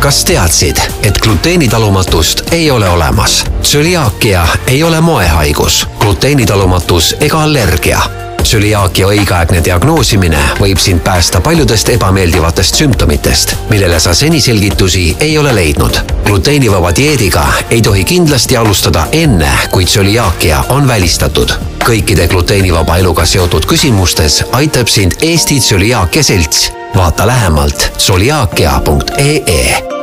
[0.00, 3.44] kas teadsid, et gluteenitalumatust ei ole olemas?
[3.62, 8.00] tsüliaakia ei ole moehaigus, gluteenitalumatus ega allergia
[8.42, 15.54] tsüliaakia õigeaegne diagnoosimine võib sind päästa paljudest ebameeldivatest sümptomitest, millele sa seni selgitusi ei ole
[15.54, 16.00] leidnud.
[16.24, 21.52] gluteenivaba dieediga ei tohi kindlasti alustada enne, kui tsüliaakia on välistatud.
[21.84, 26.79] kõikide gluteenivaba eluga seotud küsimustes aitab sind Eesti Tsüliaakia Selts.
[26.96, 29.99] Vaata lähemalt tsüliaakia.ee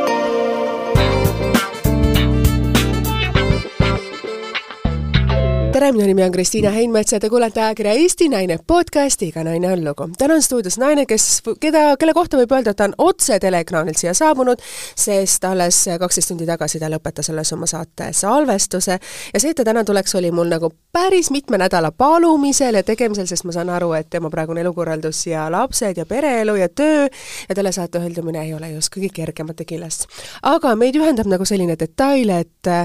[5.87, 9.71] tere, minu nimi on Kristiina Heinmets ja te kuulete ajakirja Eesti Naine podcasti Iga naine
[9.71, 10.09] on lugu.
[10.17, 13.97] täna on stuudios naine, kes, keda, kelle kohta võib öelda, et ta on otse teleekraanilt
[13.97, 14.59] siia saabunud,
[14.95, 19.63] sest alles kaksteist tundi tagasi ta lõpetas alles oma saate salvestuse ja see, et ta
[19.69, 23.93] täna tuleks, oli mul nagu päris mitme nädala palumisel ja tegemisel, sest ma saan aru,
[23.95, 27.07] et tema praegune elukorraldus ja lapsed ja pereelu ja töö
[27.47, 30.09] ja telesaate hõldumine ei ole just kõige kergemate küljest.
[30.43, 32.75] aga meid ühendab nagu selline detail, et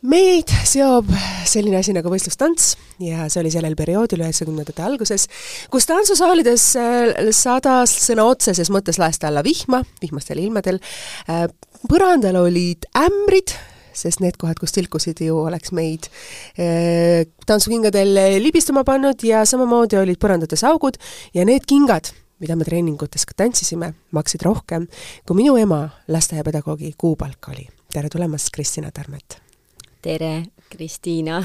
[0.00, 1.08] meid seob
[1.48, 2.72] selline asi nagu võistlustants
[3.04, 5.26] ja see oli sellel perioodil, üheksakümnendate alguses,
[5.72, 10.80] kus tantsusaalides äh, sadas sõna otseses mõttes laest alla vihma, vihmastel ilmadel,
[11.28, 11.44] äh,
[11.90, 13.52] põrandal olid ämbrid,
[13.96, 16.08] sest need kohad, kus tilkusid ju, oleks meid
[16.56, 20.96] äh, tantsukingadel libistuma pannud ja samamoodi olid põrandates augud
[21.36, 24.88] ja need kingad, mida me treeningutes ka tantsisime, maksid rohkem,
[25.28, 27.68] kui minu ema lasteaiapedagoogi kuupalk oli.
[27.92, 29.49] tere tulemast, Kristina Tarmet!
[30.02, 31.42] Tere, Kristiina!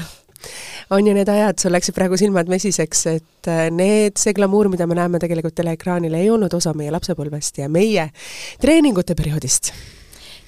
[0.90, 4.86] on ju need ajad, sul läksid praegu silmad mesiseks, et äh, need, see glamuur, mida
[4.86, 8.10] me näeme tegelikult teleekraanil, ei olnud osa meie lapsepõlvest ja meie
[8.62, 9.72] treeningute perioodist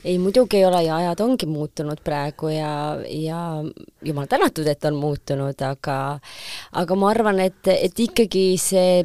[0.04, 2.72] ei, muidugi ei ole ja ajad ongi muutunud praegu ja,
[3.10, 3.40] ja
[4.04, 5.98] jumal tänatud, et on muutunud, aga
[6.72, 9.02] aga ma arvan, et, et ikkagi see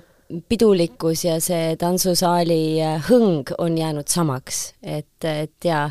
[0.49, 5.85] pidulikkus ja see tantsusaali äh, hõng on jäänud samaks, et, et ja,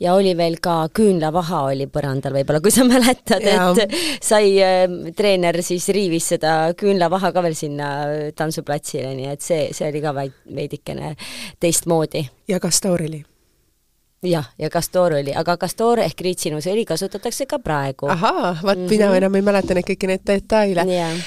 [0.00, 5.60] ja oli veel ka küünlavaha oli põrandal võib-olla, kui sa mäletad, et sai äh, treener
[5.64, 7.90] siis riivis seda küünlavaha ka veel sinna
[8.36, 11.14] tantsuplatsile, nii et see, see oli ka vaid veidikene
[11.60, 12.26] teistmoodi.
[12.48, 13.24] ja Castor oli?
[14.24, 18.08] jah, ja Castor oli, aga Castor ehk riitsinuusõli kasutatakse ka praegu.
[18.08, 18.90] ahaa, vaat mm -hmm.
[18.90, 21.18] mina enam ei mäleta neid kõiki neid detaile yeah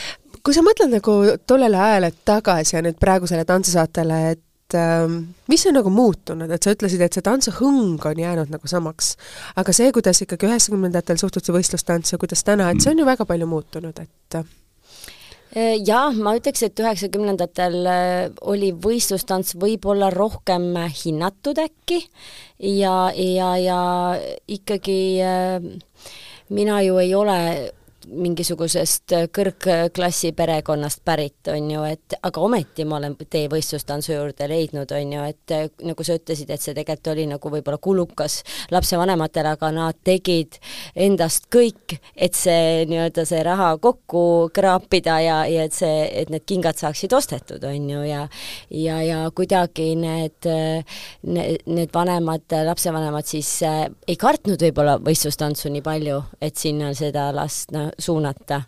[0.44, 1.16] kui sa mõtled nagu
[1.48, 5.18] tollele ajale tagasi ja nüüd praegusele tantsusaatele, et ähm,
[5.52, 9.16] mis on nagu muutunud, et sa ütlesid, et see tantsuhõng on jäänud nagu samaks,
[9.59, 13.50] aga see, kuidas ikkagi üheksakümnendatel suhtuti võistlustantsu, kuidas täna, et see on ju väga palju
[13.50, 20.74] muutunud, et äh, jah, ma ütleks, et üheksakümnendatel äh, oli võistlustants võib-olla rohkem
[21.04, 22.04] hinnatud äkki
[22.59, 23.81] ja, ja, ja
[24.59, 25.74] ikkagi äh,
[26.50, 27.40] mina ju ei ole
[28.07, 34.91] mingisugusest kõrgklassi perekonnast pärit, on ju, et aga ometi ma olen tee võistlustantsu juurde leidnud,
[34.95, 38.40] on ju, et nagu sa ütlesid, et see tegelikult oli nagu võib-olla kulukas
[38.72, 40.59] lapsevanematele, aga nad tegid
[40.95, 44.24] endast kõik, et see nii-öelda see raha kokku
[44.56, 48.28] kraapida ja, ja et see, et need kingad saaksid ostetud, on ju, ja
[48.69, 50.47] ja, ja kuidagi need,
[51.28, 57.29] need, need vanemad, lapsevanemad siis äh, ei kartnud võib-olla võistlustantsu nii palju, et sinna seda
[57.35, 58.62] last no, suunata.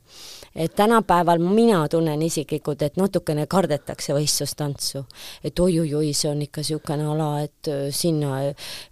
[0.56, 5.06] et tänapäeval mina tunnen isiklikult, et natukene kardetakse võistlustantsu.
[5.44, 8.42] et oi-oi-oi, see on ikka niisugune ala, et äh, sinna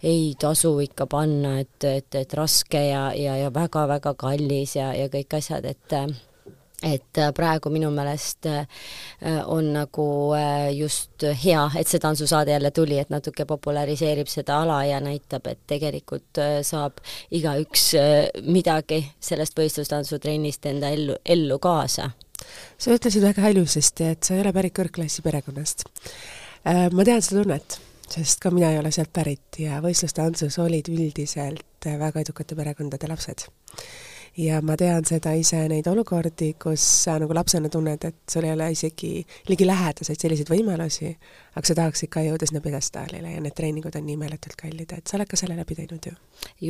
[0.02, 5.08] ei tasu ikka panna, et, et, et raske ja, ja, ja väga-väga kallis ja, ja
[5.08, 6.06] kõik asjad, et äh,
[6.82, 8.66] et äh, praegu minu meelest äh,
[9.50, 10.06] on nagu
[10.36, 15.46] äh, just hea, et see tantsusaade jälle tuli, et natuke populariseerib seda ala ja näitab,
[15.50, 17.02] et tegelikult saab
[17.34, 17.90] igaüks
[18.46, 22.10] midagi sellest võistlustantsutrennist enda ellu, ellu kaasa.
[22.78, 25.84] sa ütlesid väga ilusasti, et sa ei ole pärit kõrgklassi perekonnast.
[26.64, 27.78] Ma tean seda tunnet,
[28.10, 33.48] sest ka mina ei ole sealt pärit ja võistlustantsus olid üldiselt väga edukate perekondade lapsed
[34.36, 38.54] ja ma tean seda ise, neid olukordi, kus sa nagu lapsena tunned, et sul ei
[38.54, 39.12] ole isegi
[39.48, 41.12] ligilähedaseid selliseid võimalusi,
[41.54, 45.06] aga sa tahaks ikka jõuda sinna pjedestaalile ja need treeningud on nii meeletult kallid, et
[45.06, 46.16] sa oled ka selle läbi teinud ju?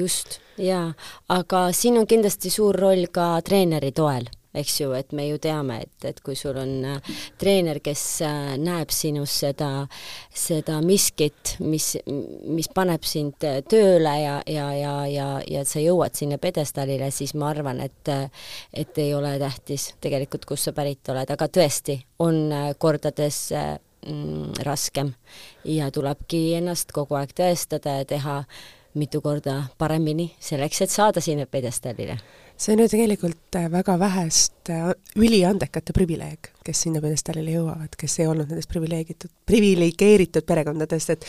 [0.00, 0.92] just, jaa.
[1.28, 5.80] aga siin on kindlasti suur roll ka treeneri toel eks ju, et me ju teame,
[5.84, 7.10] et, et kui sul on äh,
[7.40, 9.70] treener, kes äh, näeb sinus seda,
[10.34, 11.90] seda miskit, mis,
[12.48, 17.34] mis paneb sind äh, tööle ja, ja, ja, ja, ja sa jõuad sinna pjedestaalile, siis
[17.38, 22.48] ma arvan, et et ei ole tähtis tegelikult, kust sa pärit oled, aga tõesti, on
[22.80, 25.12] kordades mm, raskem.
[25.68, 28.38] Ja tulebki ennast kogu aeg tõestada ja teha
[28.98, 32.16] mitu korda paremini selleks, et saada sinna pjedestaalile
[32.58, 38.18] see on ju tegelikult äh, väga vähest äh, üliandekate privileeg, kes sinna pjedestaalile jõuavad, kes
[38.20, 41.26] ei olnud nendest privileegitud, priviligeeritud perekondadest, et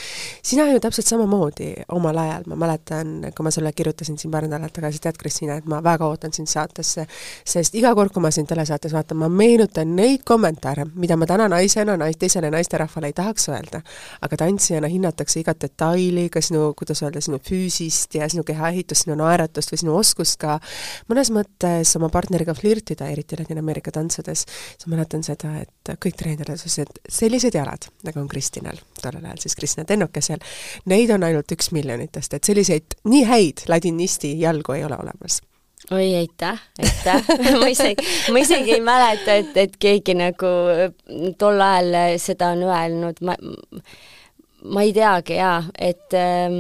[0.52, 4.74] sina ju täpselt samamoodi omal ajal, ma mäletan, kui ma sulle kirjutasin siin paar nädalat
[4.76, 7.06] tagasi, tead, Kristina, et ma väga ootan sind saatesse,
[7.46, 11.48] sest iga kord, kui ma sind telesaates vaatan, ma meenutan neid kommentaare, mida ma täna
[11.52, 13.84] naisena, nais-, teisele naisterahvale ei tahaks öelda.
[14.22, 19.16] aga tantsijana hinnatakse igat detaili, ka sinu, kuidas öelda, sinu füüsist ja sinu kehaehitust, sinu
[19.20, 20.58] naeratust või sinu oskust ka
[21.08, 24.46] mõne mõnes mõttes oma partneriga flirtida, eriti Ladina-Ameerika tantsudes,
[24.86, 29.44] ma mäletan seda, et kõik treenerid ütlesid, et sellised jalad, nagu on Kristinal, tollel ajal
[29.44, 30.42] siis Kristina Tennukesel,
[30.92, 35.42] neid on ainult üks miljonitest, et selliseid nii häid ladinisti jalgu ei ole olemas.
[35.92, 37.24] Oi, aitäh, aitäh.
[37.62, 40.52] Ma isegi, ma isegi ei mäleta, et, et keegi nagu
[41.40, 43.34] tol ajal seda on öelnud, ma,
[44.70, 46.60] ma ei teagi jaa, et ähm,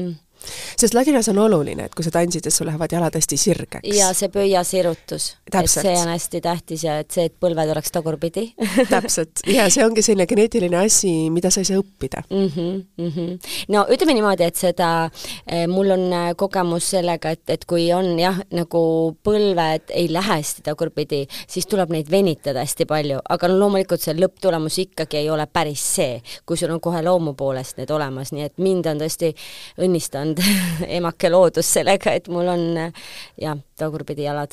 [0.77, 3.89] sest ladinas on oluline, et kui sa tantsid, et sul lähevad jalad hästi sirgeks.
[3.97, 8.49] ja see pöiasirutus, et see on hästi tähtis ja et see, et põlved oleks tagurpidi
[8.93, 12.47] täpselt, ja see ongi selline geneetiline asi, mida sa ei saa õppida mm.
[12.55, 13.51] -hmm, mm -hmm.
[13.75, 15.09] no ütleme niimoodi, et seda,
[15.47, 18.83] eh, mul on eh, kogemus sellega, et, et kui on jah, nagu
[19.23, 24.15] põlved ei lähe hästi tagurpidi, siis tuleb neid venitada hästi palju, aga no loomulikult see
[24.17, 28.43] lõpptulemus ikkagi ei ole päris see, kui sul on kohe loomu poolest need olemas, nii
[28.43, 29.33] et mind on tõesti
[29.81, 32.91] õnnistanud saanud emake loodus sellega, et mul on
[33.39, 34.51] jah, tagurpidi jalad.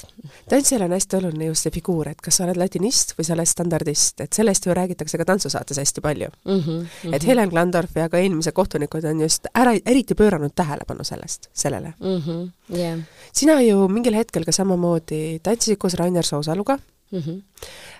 [0.48, 3.48] tantsijal on hästi oluline just see figuur, et kas sa oled latinist või sa oled
[3.48, 6.60] standardist, et sellest ju räägitakse ka tantsusaates hästi palju mm.
[6.60, 7.14] -hmm, mm -hmm.
[7.14, 11.94] et Helen Glandorf ja ka eelmised kohtunikud on just ära, eriti pööranud tähelepanu sellest, sellele
[12.00, 12.20] mm.
[12.20, 13.00] -hmm, yeah.
[13.32, 16.78] sina ju mingil hetkel ka samamoodi tantsisid koos Rainer Soosaluga
[17.12, 17.18] mm.
[17.18, 17.42] -hmm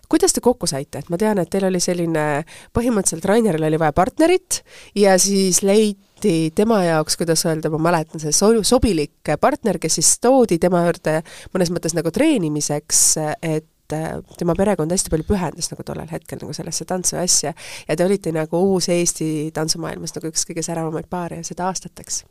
[0.08, 2.44] kuidas te kokku saite, et ma tean, et teil oli selline,
[2.76, 4.60] põhimõtteliselt Raineril oli vaja partnerit
[4.94, 10.12] ja siis leiti tema jaoks, kuidas öelda, ma mäletan, see so-, sobilik partner, kes siis
[10.22, 11.20] toodi tema juurde
[11.54, 13.02] mõnes mõttes nagu treenimiseks,
[13.42, 17.52] et tema perekond hästi palju pühendas nagu tollel hetkel nagu sellesse tantsu asja
[17.86, 22.24] ja te olite nagu uus Eesti tantsumaailmas nagu üks kõige säravamaid paare ja seda aastateks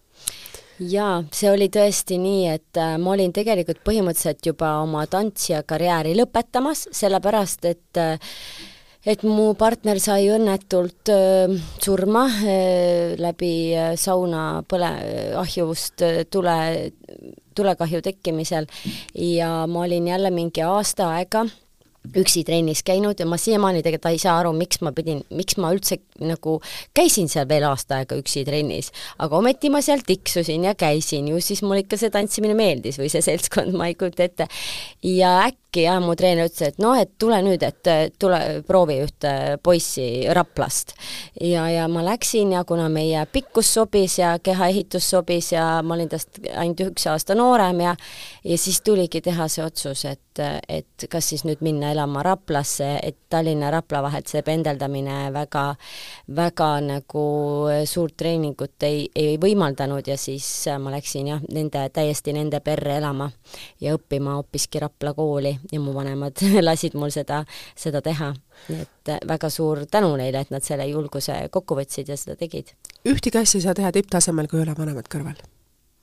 [0.80, 6.16] jaa, see oli tõesti nii, et äh, ma olin tegelikult põhimõtteliselt juba oma tantsija karjääri
[6.19, 8.16] lõpetamas, sellepärast et äh,
[9.06, 12.25] et mu partner sai õnnetult äh, surma
[13.22, 13.54] läbi
[14.01, 14.92] sauna põle,
[15.38, 16.01] ahjuvust
[16.33, 16.57] tule,
[17.56, 18.66] tulekahju tekkimisel.
[19.16, 21.45] Ja ma olin jälle mingi aasta aega
[22.22, 25.72] üksi trennis käinud ja ma siiamaani tegelikult ei saa aru, miks ma pidin, miks ma
[25.75, 26.60] üldse nagu
[26.96, 31.42] käisin seal veel aasta aega üksi trennis, aga ometi ma seal tiksusin ja käisin, ju
[31.44, 34.50] siis mulle ikka see tantsimine meeldis või see seltskond, ma ei kujuta ette.
[35.04, 37.89] ja äkki äkki jah, mu treener ütles, et noh, et tule nüüd, et
[38.19, 40.95] tule proovi ühte poissi Raplast.
[41.42, 46.10] ja, ja ma läksin ja kuna meie pikkus sobis ja kehaehitus sobis ja ma olin
[46.10, 47.95] tast ainult üks aasta noorem ja
[48.44, 50.39] ja siis tuligi teha see otsus, et,
[50.69, 55.63] et kas siis nüüd minna elama Raplasse, et Tallinna ja Rapla vahelt see pendeldamine väga,
[56.38, 57.25] väga nagu
[57.89, 60.48] suurt treeningut ei, ei võimaldanud ja siis
[60.80, 63.30] ma läksin jah, nende, täiesti nende perre elama
[63.81, 67.44] ja õppima hoopiski Rapla kooli ja mu vanemad lasid mul seda,
[67.76, 68.34] seda teha.
[68.70, 72.36] nii et äh, väga suur tänu neile, et nad selle julguse kokku võtsid ja seda
[72.40, 72.76] tegid.
[73.06, 75.40] ühtegi asja ei saa teha tipptasemel, kui ei ole vanemad kõrval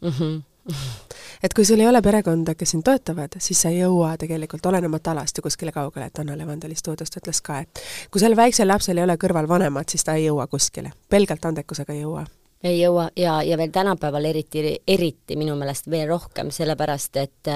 [0.03, 0.11] mm.
[0.11, 0.41] -hmm
[1.45, 5.11] et kui sul ei ole perekonda, kes sind toetavad, siis sa ei jõua tegelikult olenemata
[5.11, 9.01] alast ju kuskile kaugele, et Anna Levandeli stuudiost ütles ka, et kui sellel väiksel lapsel
[9.01, 10.93] ei ole kõrval vanemat, siis ta ei jõua kuskile.
[11.11, 12.25] pelgalt andekusega ei jõua
[12.65, 17.51] ei jõua ja, ja veel tänapäeval eriti, eriti minu meelest veel rohkem, sellepärast et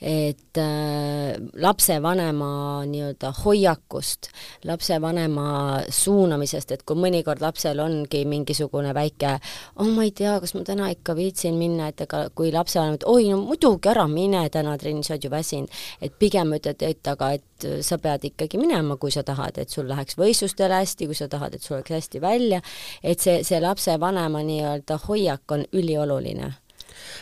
[0.00, 4.30] et äh, lapsevanema nii-öelda hoiakust,
[4.68, 5.48] lapsevanema
[5.90, 9.34] suunamisest, et kui mõnikord lapsel ongi mingisugune väike
[9.76, 13.06] oh ma ei tea, kas ma täna ikka viitsin minna, et ega kui lapsevanem, et
[13.10, 15.68] oi no muidugi ära mine täna trenni, sa oled ju väsinud.
[16.00, 19.88] et pigem ütled, et aga et sa pead ikkagi minema, kui sa tahad, et sul
[19.88, 22.60] läheks võistlustele hästi, kui sa tahad, et sul oleks hästi välja,
[23.02, 26.52] et see, see lapsevanem vanema nii-öelda hoiak on ülioluline.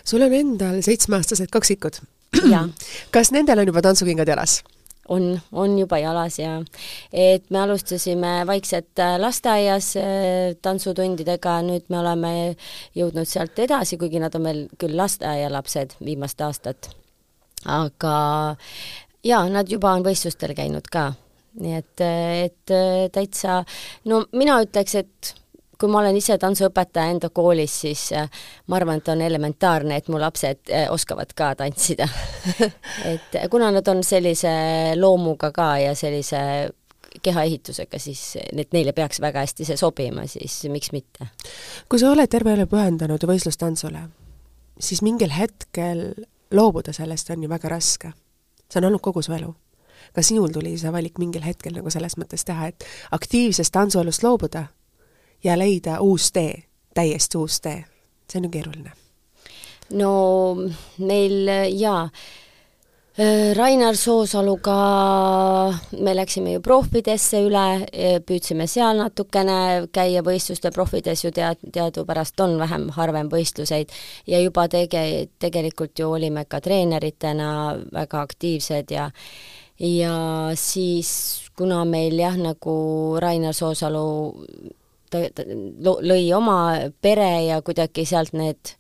[0.05, 2.01] sul on endal seitsmeaastased kaksikud.
[3.15, 4.63] kas nendel on juba tantsukingad jalas?
[5.09, 6.63] on, on juba jalas ja
[7.13, 12.33] et me alustasime vaikselt äh, lasteaias äh, tantsutundidega, nüüd me oleme
[12.95, 16.91] jõudnud sealt edasi, kuigi nad on veel küll lasteaialapsed viimast aastat.
[17.65, 18.17] aga
[19.23, 21.13] jaa, nad juba on võistlustel käinud ka.
[21.63, 22.07] nii et,
[22.51, 23.63] et äh, täitsa,
[24.11, 25.37] no mina ütleks, et
[25.79, 28.31] kui ma olen ise tantsuõpetaja enda koolis, siis äh,
[28.67, 32.09] ma arvan, et on elementaarne, et mu lapsed äh, oskavad ka tantsida
[33.13, 34.51] et kuna nad on sellise
[34.97, 36.43] loomuga ka ja sellise
[37.23, 41.31] kehaehitusega, siis et neile peaks väga hästi see sobima, siis miks mitte.
[41.89, 44.07] kui sa oled terve elu pühendanud võistlustantsule,
[44.81, 46.11] siis mingil hetkel
[46.55, 48.13] loobuda sellest on ju väga raske
[48.71, 49.55] see on olnud kogu su elu.
[50.13, 54.67] ka sinul tuli see valik mingil hetkel nagu selles mõttes teha, et aktiivsest tantsuelust loobuda
[55.45, 56.63] ja leida uus tee,
[56.95, 57.85] täiesti uus tee.
[58.33, 58.93] see on ju keeruline.
[59.93, 60.57] no
[60.99, 62.11] meil jaa
[63.19, 71.23] Äh, Rainar Soosaluga me läksime ju proffidesse üle, äh, püüdsime seal natukene käia võistluste profides
[71.25, 73.95] ju tead, teadupärast on vähem, harvem võistluseid
[74.29, 77.49] ja juba tege-, tegelikult ju olime ka treeneritena
[77.89, 79.09] väga aktiivsed ja
[79.81, 80.13] ja
[80.53, 81.11] siis,
[81.57, 82.77] kuna meil jah, nagu
[83.17, 84.07] Rainar Soosalu
[85.11, 86.59] ta, ta lõi oma
[87.03, 88.75] pere ja kuidagi sealt need,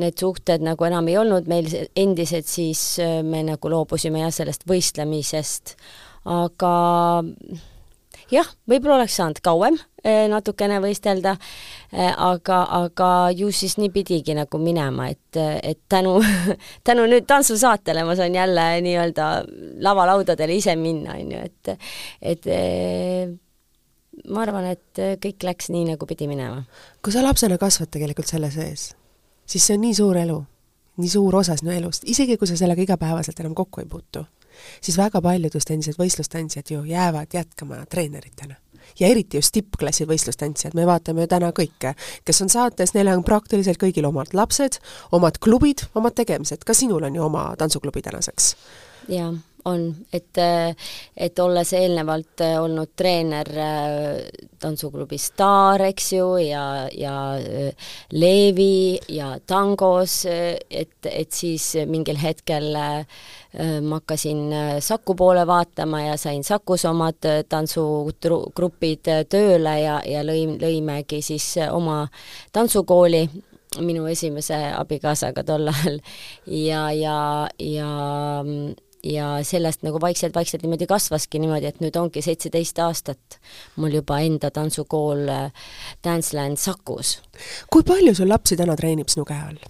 [0.00, 1.68] need suhted nagu enam ei olnud meil
[1.98, 5.76] endised, siis äh, me nagu loobusime jah, sellest võistlemisest.
[6.30, 6.72] aga
[8.30, 11.36] jah, võib-olla oleks saanud kauem äh, natukene võistelda,
[11.92, 16.18] äh, aga, aga ju siis nii pidigi nagu minema, et, et tänu,
[16.86, 19.30] tänu nüüd tantsusaatele ma saan jälle nii-öelda
[19.84, 21.76] lavalaudadele ise minna, on ju, et
[22.20, 22.52] et
[24.28, 26.64] ma arvan, et kõik läks nii, nagu pidi minema.
[27.02, 28.90] kui sa lapsena kasvad tegelikult selle sees,
[29.46, 30.38] siis see on nii suur elu,
[31.00, 34.24] nii suur osa sinu elust, isegi kui sa sellega igapäevaselt enam kokku ei puutu,
[34.80, 38.58] siis väga paljud just endised võistlustantsijad ju jäävad jätkama treeneritena.
[38.98, 41.92] Ja eriti just tippklassi võistlustantsijad, me vaatame ju täna kõike,
[42.26, 44.80] kes on saates, neil on praktiliselt kõigil omad lapsed,
[45.14, 48.54] omad klubid, omad tegemised, ka sinul on ju oma tantsuklubi tänaseks?
[49.08, 49.30] jaa
[49.64, 50.38] on, et,
[51.16, 54.22] et olles eelnevalt olnud treener äh,
[54.60, 56.64] tantsuklubis Staar, eks ju, ja,
[56.96, 63.04] ja äh, Leevi ja tangos, et, et siis mingil hetkel äh,
[63.82, 71.18] ma hakkasin Saku poole vaatama ja sain Sakus omad tantsugrupid tööle ja, ja lõin, lõimegi
[71.26, 72.04] siis oma
[72.54, 73.24] tantsukooli
[73.78, 76.00] minu esimese abikaasaga tol ajal.
[76.46, 77.18] Ja, ja,
[77.58, 77.90] ja
[79.04, 83.40] ja sellest nagu vaikselt-vaikselt niimoodi kasvaski niimoodi, et nüüd ongi seitseteist aastat
[83.80, 85.68] mul juba enda tantsukool äh,
[86.04, 87.18] Danceland Sakus.
[87.70, 89.60] kui palju sul lapsi täna treenib sinu käe all?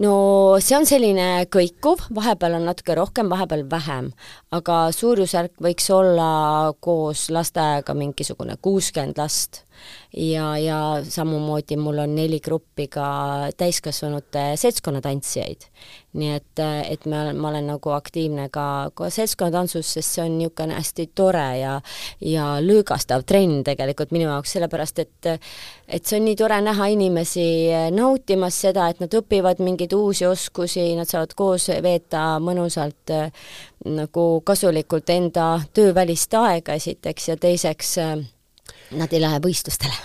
[0.00, 0.14] no
[0.60, 4.10] see on selline kõikuv, vahepeal on natuke rohkem, vahepeal vähem,
[4.52, 9.65] aga suurusjärk võiks olla koos lasteaega mingisugune kuuskümmend last
[10.16, 10.78] ja, ja
[11.08, 13.06] samamoodi mul on neli gruppi ka
[13.56, 15.68] täiskasvanute seltskonnatantsijaid.
[16.16, 20.72] nii et, et me, ma olen nagu aktiivne ka, ka seltskonnatantsus, sest see on niisugune
[20.78, 21.74] hästi tore ja
[22.24, 27.46] ja lõõgastav trenn tegelikult minu jaoks, sellepärast et et see on nii tore näha inimesi
[27.92, 33.12] nautimas seda, et nad õpivad mingeid uusi oskusi, nad saavad koos veeta mõnusalt
[33.84, 37.96] nagu kasulikult enda töövälist aega esiteks ja teiseks
[38.94, 39.96] Nad ei lähe võistlustele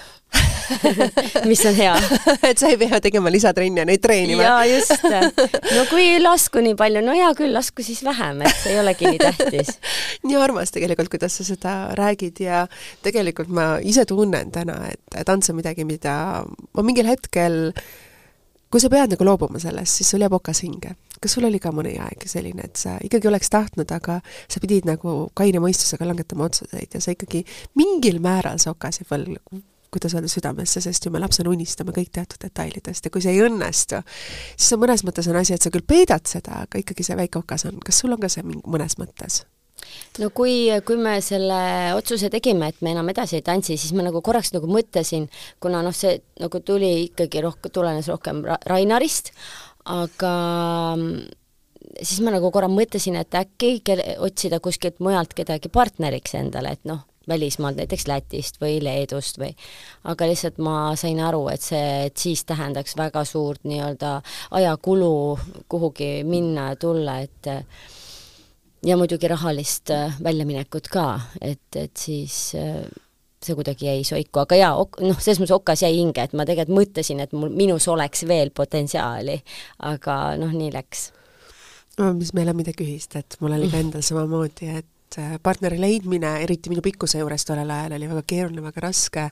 [1.50, 1.96] mis on hea
[2.50, 4.44] et sa ei pea tegema lisatrenni ja neid treenima.
[4.46, 5.04] jaa, just.
[5.76, 8.80] no kui ei lasku nii palju, no hea küll, lasku siis vähem, et see ei
[8.82, 9.74] olegi nii tähtis.
[10.28, 12.66] nii armas tegelikult, kuidas sa seda räägid ja
[13.06, 16.16] tegelikult ma ise tunnen täna, et tants on midagi, mida
[16.48, 17.74] ma mingil hetkel
[18.72, 20.96] kui sa pead nagu loobuma sellest, siis sul jääb okas hinge.
[21.22, 24.88] Kas sul oli ka mõni aeg selline, et sa ikkagi oleks tahtnud, aga sa pidid
[24.90, 27.44] nagu kaine mõistusega langetama otsuseid ja sa ikkagi
[27.80, 29.28] mingil määral jääb veel
[29.92, 33.42] kuidas öelda, südamesse, sest ju me lapsena unistame kõik teatud detailidest ja kui see ei
[33.44, 34.00] õnnestu,
[34.56, 37.42] siis on mõnes mõttes on asi, et sa küll peidad seda, aga ikkagi see väike
[37.42, 37.82] okas on.
[37.84, 39.44] kas sul on ka see mõnes mõttes?
[40.22, 41.60] no kui, kui me selle
[41.98, 45.28] otsuse tegime, et me enam edasi ei tantsi, siis ma nagu korraks nagu mõtlesin,
[45.64, 49.34] kuna noh, see nagu tuli ikkagi rohkem, tulenes rohkem Ra Rainarist,
[49.86, 50.34] aga
[50.96, 51.14] mm,
[52.02, 56.86] siis ma nagu korra mõtlesin, et äkki kelle, otsida kuskilt mujalt kedagi partneriks endale, et
[56.90, 59.52] noh, välismaalt, näiteks Lätist või Leedust või
[60.10, 64.16] aga lihtsalt ma sain aru, et see, et siis tähendaks väga suurt nii-öelda
[64.58, 65.14] ajakulu
[65.70, 67.52] kuhugi minna ja tulla, et
[68.86, 71.08] ja muidugi rahalist äh, väljaminekut ka,
[71.42, 72.82] et, et siis äh,
[73.46, 76.78] see kuidagi jäi soiku, aga jaa, noh, selles mõttes okas jäi hinge, et ma tegelikult
[76.78, 79.40] mõtlesin, et mul, minus oleks veel potentsiaali,
[79.90, 81.10] aga noh, nii läks.
[82.00, 85.76] no mis meil on midagi ühist, et mul oli ka endal samamoodi, et Äh, partneri
[85.82, 89.26] leidmine, eriti minu pikkuse juures tollel ajal, oli väga keeruline, väga raske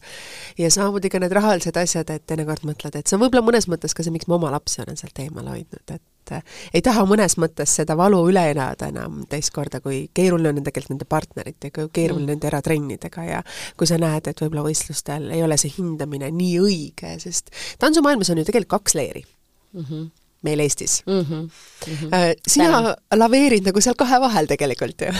[0.59, 3.95] ja samamoodi ka need rahalised asjad, et teinekord mõtled, et see on võib-olla mõnes mõttes
[3.95, 7.37] ka see, miks ma oma lapsi olen sealt eemale hoidnud, et äh, ei taha mõnes
[7.39, 12.25] mõttes seda valu üle elada enam teist korda, kui keeruline on tegelikult nende partneritega, keeruline
[12.25, 12.33] mm.
[12.33, 13.41] nende eratrennidega ja
[13.79, 18.43] kui sa näed, et võib-olla võistlustel ei ole see hindamine nii õige, sest tantsumaailmas on
[18.43, 19.85] ju tegelikult kaks leeri mm.
[19.85, 20.09] -hmm
[20.41, 21.19] meil Eestis mm.
[21.19, 21.49] -hmm.
[21.87, 22.35] Mm -hmm.
[22.47, 22.95] sina Tänan.
[23.15, 25.07] laveerid nagu seal kahe vahel tegelikult ju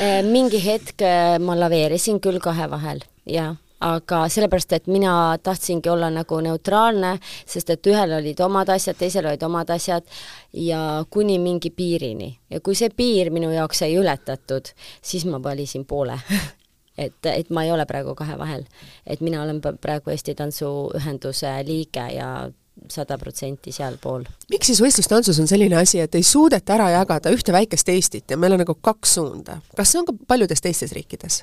[0.00, 5.88] äh, mingi hetk äh, ma laveerisin küll kahe vahel, jah, aga sellepärast, et mina tahtsingi
[5.88, 10.04] olla nagu neutraalne, sest et ühel olid omad asjad, teisel olid omad asjad
[10.52, 12.38] ja kuni mingi piirini.
[12.50, 16.18] ja kui see piir minu jaoks sai ületatud, siis ma valisin poole
[17.04, 18.64] et, et ma ei ole praegu kahe vahel.
[19.06, 22.50] et mina olen praegu Eesti Tantsuühenduse liige ja
[22.90, 24.24] sada protsenti sealpool.
[24.50, 28.38] miks siis võistlustantsus on selline asi, et ei suudeta ära jagada ühte väikest Eestit ja
[28.40, 29.60] meil on nagu kaks suunda?
[29.76, 31.42] kas see on ka paljudes teistes riikides?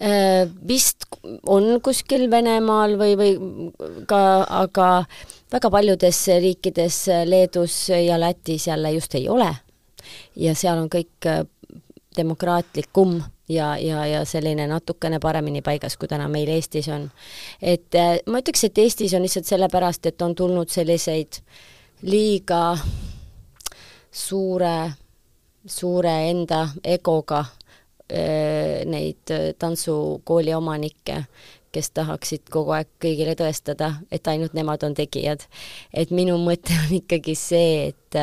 [0.00, 1.04] Äh, vist
[1.46, 3.32] on kuskil Venemaal või, või
[4.08, 4.20] ka,
[4.62, 4.90] aga
[5.52, 9.50] väga paljudes riikides, Leedus ja Lätis jälle just ei ole.
[10.36, 11.44] ja seal on kõik äh,
[12.16, 13.20] demokraatlikum
[13.50, 17.10] ja, ja, ja selline natukene paremini paigas, kui täna meil Eestis on.
[17.60, 21.42] et äh, ma ütleks, et Eestis on lihtsalt sellepärast, et on tulnud selliseid
[22.06, 22.78] liiga
[24.10, 24.76] suure,
[25.66, 27.44] suure enda egoga
[28.12, 31.20] Äh, neid äh, tantsukooli omanikke,
[31.70, 35.44] kes tahaksid kogu aeg kõigile tõestada, et ainult nemad on tegijad.
[35.94, 38.18] et minu mõte on ikkagi see, et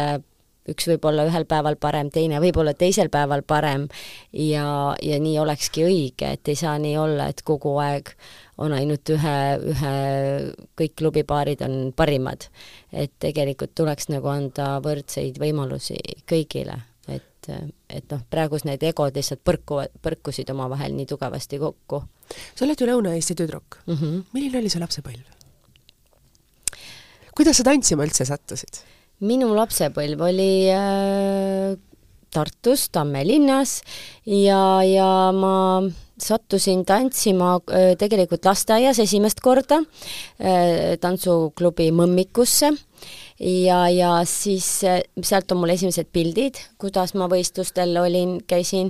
[0.72, 3.88] üks võib olla ühel päeval parem, teine võib olla teisel päeval parem
[4.32, 8.12] ja, ja nii olekski õige, et ei saa nii olla, et kogu aeg
[8.58, 9.38] on ainult ühe,
[9.74, 9.96] ühe,
[10.80, 12.50] kõik klubipaarid on parimad.
[12.92, 17.50] et tegelikult tuleks nagu anda võrdseid võimalusi kõigile et,
[17.90, 22.04] et noh, praegus need egod lihtsalt põrkuvad, põrkusid omavahel nii tugevasti kokku.
[22.56, 23.96] sa oled ju Lõuna-Eesti tüdruk mm.
[23.96, 24.24] -hmm.
[24.34, 25.24] milline oli su lapsepõlv?
[27.38, 28.84] kuidas sa tantsima üldse sattusid?
[29.26, 31.78] Minu lapsepõlv oli äh,
[32.34, 33.80] Tartus, Tamme linnas
[34.26, 35.82] ja, ja ma
[36.22, 42.74] sattusin tantsima äh, tegelikult lasteaias esimest korda äh, tantsuklubi Mõmmikusse.
[43.38, 48.90] Ja, ja siis äh, sealt on mul esimesed pildid, kuidas ma võistlustel olin, käisin.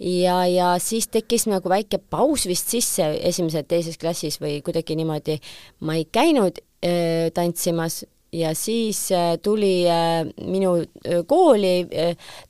[0.00, 5.36] Ja, ja siis tekkis nagu väike paus vist sisse esimeses-teises klassis või kuidagi niimoodi,
[5.84, 8.02] ma ei käinud äh, tantsimas
[8.32, 11.88] ja siis äh, tuli äh, minu äh, kooli,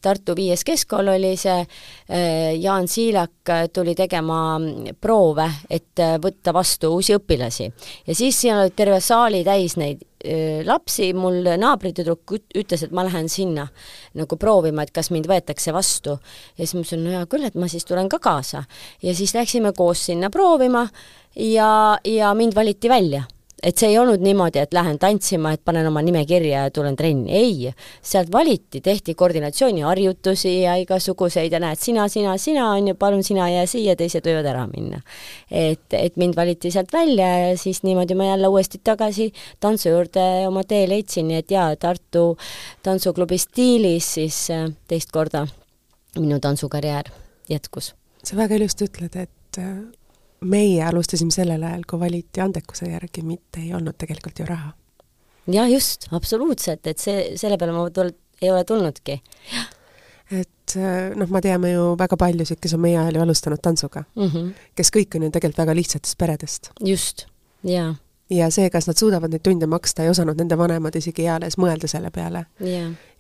[0.01, 1.65] Tartu viies keskkool oli see,
[2.61, 7.69] Jaan Siilak tuli tegema mm, proove, et võtta vastu uusi õpilasi.
[8.07, 10.03] ja siis siin oli terve saali täis neid
[10.67, 13.67] lapsi, mul naabritüdruk ütles, et ma lähen sinna
[14.15, 16.19] nagu proovima, et kas mind võetakse vastu.
[16.57, 18.65] ja siis ma ütlesin, no hea küll, et ma siis tulen ka kaasa.
[19.03, 20.87] ja siis läksime koos sinna proovima
[21.37, 23.25] ja, ja mind valiti välja
[23.63, 26.97] et see ei olnud niimoodi, et lähen tantsima, et panen oma nime kirja ja tulen
[26.99, 27.73] trenni, ei.
[28.03, 33.49] sealt valiti, tehti koordinatsiooniharjutusi ja igasuguseid ja näed, sina, sina, sina on ju, palun sina
[33.51, 35.01] jää siia, teised võivad ära minna.
[35.51, 40.27] et, et mind valiti sealt välja ja siis niimoodi ma jälle uuesti tagasi tantsu juurde
[40.49, 42.37] oma tee leidsin, nii et jaa, Tartu
[42.83, 45.47] tantsuklubi stiilis siis äh, teist korda
[46.19, 47.11] minu tantsukarjäär
[47.49, 47.95] jätkus.
[48.25, 49.77] sa väga ilusti ütled, et äh,
[50.43, 54.73] meie alustasime sellel ajal, kui valiti andekuse järgi, mitte ei olnud tegelikult ju raha.
[55.53, 59.21] jah, just, absoluutselt, et see, selle peale ma tul-, ei ole tulnudki.
[60.33, 64.05] et äh, noh, me teame ju väga paljusid, kes on meie ajal ju alustanud tantsuga
[64.17, 64.49] mm, -hmm.
[64.75, 66.71] kes kõik on ju tegelikult väga lihtsatest peredest.
[66.81, 67.27] just,
[67.65, 67.95] jaa.
[68.31, 71.87] ja see, kas nad suudavad neid tunde maksta, ei osanud nende vanemad isegi eales mõelda
[71.87, 72.47] selle peale.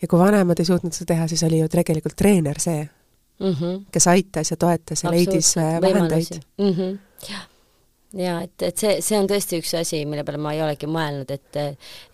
[0.02, 2.88] ja kui vanemad ei suutnud seda teha, siis oli ju tegelikult treener see
[3.40, 3.84] mm, -hmm.
[3.92, 6.70] kes aitas ja toetas ja leidis äh, vahendeid mm.
[6.70, 6.98] -hmm
[8.18, 11.30] ja et, et see, see on tõesti üks asi, mille peale ma ei olegi mõelnud,
[11.32, 11.60] et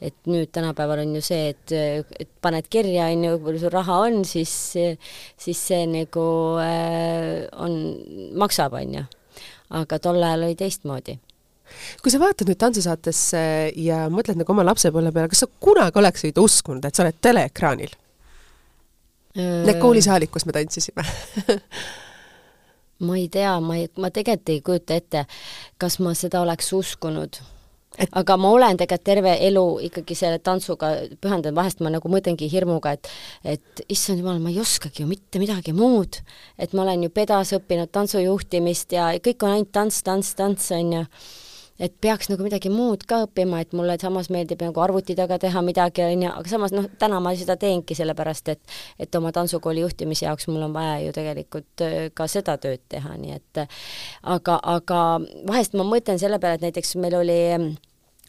[0.04, 1.74] et nüüd tänapäeval on ju see, et,
[2.22, 4.52] et paned kirja, on ju, kui sul raha on, siis,
[5.38, 6.26] siis see nagu
[6.62, 7.78] äh, on,
[8.38, 9.06] maksab, on ju.
[9.78, 11.18] aga tol ajal oli teistmoodi
[12.00, 13.40] kui sa vaatad nüüd tantsusaatesse
[13.76, 17.92] ja mõtled nagu oma lapsepõlve peale, kas sa kunagi oleksid uskunud, et sa oled teleekraanil?
[19.36, 21.04] Need koolisaalid, kus me tantsisime
[22.98, 25.24] ma ei tea, ma ei, ma tegelikult ei kujuta ette,
[25.78, 27.40] kas ma seda oleks uskunud.
[27.98, 28.10] Et...
[28.14, 30.90] aga ma olen tegelikult terve elu ikkagi selle tantsuga
[31.22, 33.10] pühendanud, vahest ma nagu mõtlengi hirmuga, et
[33.56, 36.20] et issand jumal, ma ei oskagi ju mitte midagi muud.
[36.58, 40.92] et ma olen ju pedas õppinud tantsujuhtimist ja kõik on ainult tants, tants, tants, on
[40.92, 41.04] ju
[41.78, 45.62] et peaks nagu midagi muud ka õppima, et mulle samas meeldib nagu arvuti taga teha
[45.62, 49.84] midagi, on ju, aga samas noh, täna ma seda teengi, sellepärast et et oma tantsukooli
[49.84, 53.62] juhtimise jaoks mul on vaja ju tegelikult äh, ka seda tööd teha, nii et
[54.22, 55.04] aga, aga
[55.46, 57.70] vahest ma mõtlen selle peale, et näiteks meil oli äh,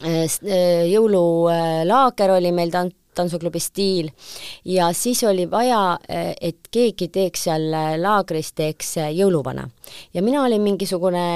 [0.06, 4.12] äh, jõululaager oli meil tant-, tantsuklubi Stiil
[4.64, 7.66] ja siis oli vaja, et keegi teeks seal
[7.98, 9.66] laagris, teeks jõuluvana.
[10.14, 11.26] ja mina olin mingisugune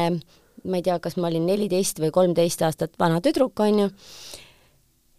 [0.64, 3.90] ma ei tea, kas ma olin neliteist või kolmteist aastat vana tüdruk, on ju,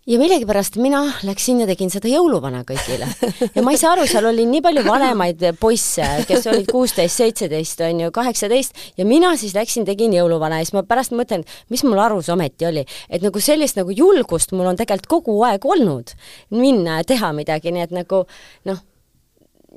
[0.06, 3.08] ja millegipärast mina läksin ja tegin seda jõuluvana kõigile.
[3.56, 7.82] ja ma ei saa aru, seal oli nii palju vanemaid poisse, kes olid kuusteist, seitseteist,
[7.88, 11.86] on ju, kaheksateist, ja mina siis läksin, tegin jõuluvana ja siis ma pärast mõtlen, mis
[11.88, 12.86] mul arus ometi oli.
[13.10, 16.14] et nagu sellist nagu julgust mul on tegelikult kogu aeg olnud,
[16.54, 18.26] minna ja teha midagi, nii et nagu
[18.70, 18.86] noh,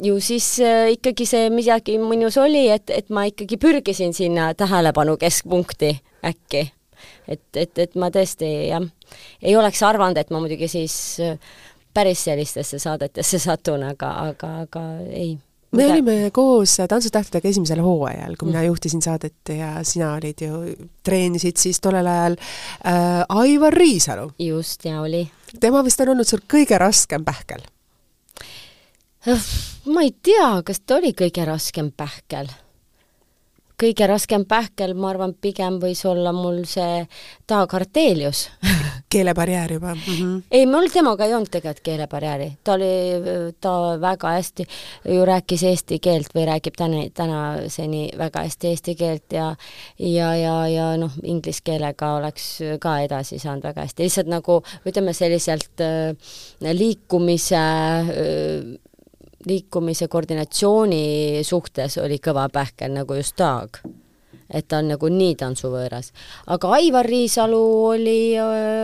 [0.02, 5.16] ju siis äh, ikkagi see midagi minus oli, et, et ma ikkagi pürgisin sinna tähelepanu
[5.20, 5.94] keskpunkti
[6.26, 6.68] äkki
[7.28, 8.84] et, et, et ma tõesti jah,
[9.42, 11.36] ei oleks arvanud, et ma muidugi siis äh,
[11.94, 15.36] päris sellistesse saadetesse satun, aga, aga, aga ei
[15.68, 15.92] me Mida?
[15.92, 18.54] olime koos Tantsutähtedega esimesel hooajal, kui mm.
[18.54, 20.60] mina juhtisin saadet ja sina olid ju,
[21.04, 24.30] treenisid siis tollel ajal äh, Aivar Riisalu.
[24.38, 25.26] just, ja oli.
[25.60, 27.66] tema vist on olnud sul kõige raskem pähkel?
[29.92, 32.50] Ma ei tea, kas ta oli kõige raskem pähkel
[33.78, 37.04] kõige raskem pähkel, ma arvan, pigem võis olla mul see
[37.48, 38.48] Dag Artelius
[39.12, 40.00] keelebarjäär juba mm?
[40.00, 40.40] -hmm.
[40.50, 42.90] ei, mul temaga ei olnud tegelikult keelebarjääri, ta oli,
[43.60, 44.66] ta väga hästi
[45.14, 49.54] ju rääkis eesti keelt või räägib täna, tänaseni väga hästi eesti keelt ja
[49.98, 52.50] ja, ja, ja noh, inglise keelega oleks
[52.80, 56.16] ka edasi saanud väga hästi, lihtsalt nagu ütleme selliselt äh,
[56.72, 58.87] liikumise äh,
[59.46, 63.80] liikumise koordinatsiooni suhtes oli kõva pähkel nagu just Taag.
[64.48, 66.10] et ta on nagu nii tantsuvõõras.
[66.46, 68.34] aga Aivar Riisalu oli,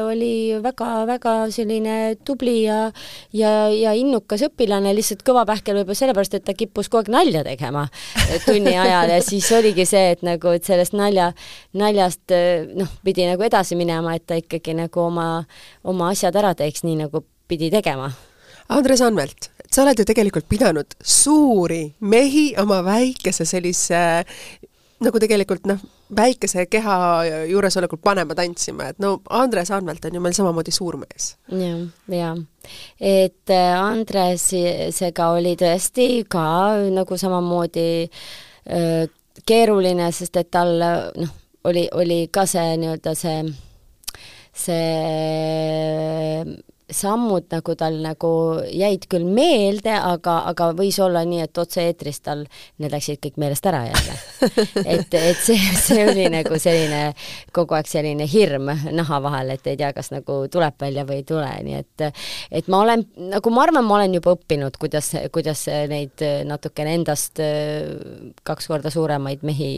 [0.04, 2.92] oli väga-väga selline tubli ja
[3.32, 7.44] ja, ja innukas õpilane, lihtsalt kõva pähkel võib-olla sellepärast, et ta kippus kogu aeg nalja
[7.44, 7.86] tegema
[8.46, 11.32] tunni ajal ja siis oligi see, et nagu, et sellest nalja,
[11.72, 12.36] naljast
[12.74, 15.46] noh, pidi nagu edasi minema, et ta ikkagi nagu oma,
[15.82, 18.12] oma asjad ära teeks, nii nagu pidi tegema
[18.68, 24.02] Andres Anvelt, sa oled ju tegelikult pidanud suuri mehi oma väikese sellise
[25.02, 25.80] nagu tegelikult noh,
[26.14, 26.96] väikese keha
[27.50, 31.34] juuresolekul panema tantsima, et no Andres Anvelt on ju meil samamoodi suur mees.
[31.50, 32.34] jah, jaa.
[33.00, 36.46] et äh, Andresega oli tõesti ka
[36.94, 39.08] nagu samamoodi äh,
[39.46, 41.34] keeruline, sest et tal noh,
[41.64, 43.42] oli, oli ka see nii-öelda see,
[44.64, 44.84] see
[46.90, 48.30] sammud nagu tal nagu
[48.68, 52.42] jäid küll meelde, aga, aga võis olla nii, et otse-eetris tal
[52.82, 54.16] need läksid kõik meelest ära jälle.
[54.94, 57.14] et, et see, see oli nagu selline
[57.56, 61.26] kogu aeg selline hirm naha vahel, et ei tea, kas nagu tuleb välja või ei
[61.28, 62.04] tule, nii et
[62.60, 67.40] et ma olen, nagu ma arvan, ma olen juba õppinud, kuidas, kuidas neid natukene endast
[68.44, 69.70] kaks korda suuremaid mehi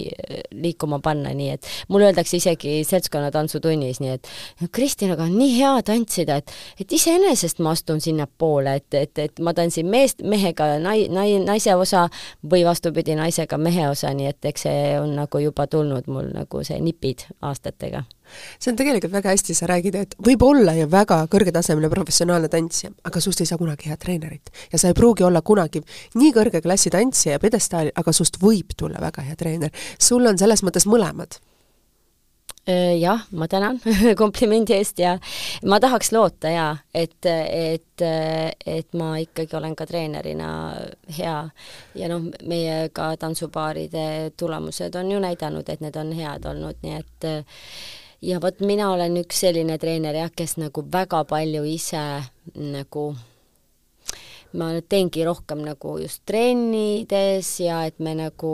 [0.56, 4.30] liikuma panna, nii et mulle öeldakse isegi seltskonnatantsutunnis, nii et
[4.74, 9.54] Kristinaga on nii hea tantsida, et, et iseenesest ma astun sinnapoole, et, et, et ma
[9.56, 12.06] tantsin meest, mehega nai-, nai-, naise osa
[12.50, 16.62] või vastupidi, naisega mehe osa, nii et eks see on nagu juba tulnud mul nagu
[16.66, 18.04] see nipid aastatega
[18.58, 22.90] see on tegelikult väga hästi, sa räägid, et võib olla ju väga kõrgetasemeline professionaalne tantsija,
[23.06, 24.50] aga sust ei saa kunagi head treenerit.
[24.72, 25.82] ja sa ei pruugi olla kunagi
[26.14, 29.70] nii kõrge klassi tantsija ja pjedestaalil, aga sust võib tulla väga hea treener.
[29.98, 31.38] sul on selles mõttes mõlemad
[32.98, 33.80] jah, ma tänan
[34.20, 35.12] komplimendi eest ja
[35.64, 38.06] ma tahaks loota jaa, et, et,
[38.66, 40.48] et ma ikkagi olen ka treenerina
[41.18, 41.36] hea.
[41.94, 46.98] Ja noh, meie ka tantsupaaride tulemused on ju näidanud, et need on head olnud, nii
[46.98, 47.30] et
[48.26, 52.02] ja vot mina olen üks selline treener jah, kes nagu väga palju ise
[52.56, 53.08] nagu
[54.56, 58.52] ma teengi rohkem nagu just trennides ja et me nagu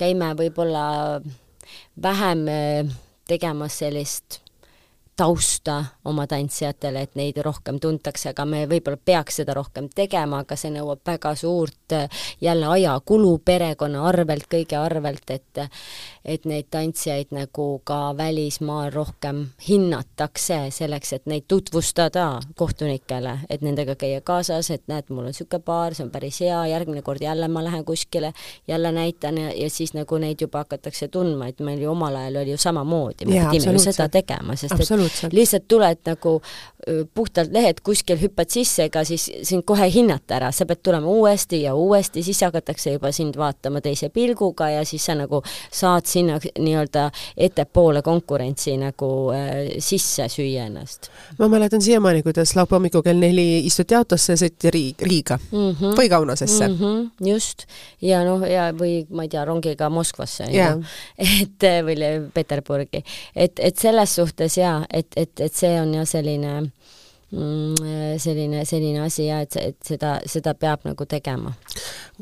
[0.00, 0.86] käime võib-olla
[1.94, 2.84] vähem äh,
[3.26, 4.40] tegemas sellist
[5.18, 10.56] tausta oma tantsijatele, et neid rohkem tuntakse, aga me võib-olla peaks seda rohkem tegema, aga
[10.56, 11.94] see nõuab väga suurt
[12.40, 15.64] jälle ajakulu perekonna arvelt, kõige arvelt, et
[16.28, 22.26] et neid tantsijaid nagu ka välismaal rohkem hinnatakse selleks, et neid tutvustada
[22.56, 26.60] kohtunikele, et nendega käia kaasas, et näed, mul on niisugune paar, see on päris hea,
[26.74, 28.34] järgmine kord jälle ma lähen kuskile,
[28.68, 32.42] jälle näitan ja, ja siis nagu neid juba hakatakse tundma, et meil ju omal ajal
[32.42, 34.92] oli ju samamoodi, me pidime ju seda tegema, sest et
[35.32, 36.38] lihtsalt tuled nagu
[37.14, 41.10] puhtalt lehelt kuskil hüppad sisse, ega siis sind kohe ei hinnata ära, sa pead tulema
[41.10, 45.42] uuesti ja uuesti, siis hakatakse juba sind vaatama teise pilguga ja siis sa nagu
[45.74, 51.10] saad sinna nii-öelda ettepoole konkurentsi nagu äh, sisse süüa ennast.
[51.38, 55.70] ma mäletan siiamaani, kuidas laupäeva hommikul kell neli istuti autosse ja sõiti Riig-, Riiga mm
[55.70, 55.96] -hmm.
[55.98, 56.78] või Kaunasesse mm.
[56.78, 57.66] -hmm, just,
[58.00, 60.78] ja noh, ja või ma ei tea, rongiga Moskvasse yeah.,
[61.42, 61.96] et või
[62.34, 63.04] Peterburgi.
[63.36, 66.54] et, et selles suhtes jaa, et, et, et see on jah, selline
[67.32, 71.54] mm, selline, selline asi ja et, et seda, seda peab nagu tegema.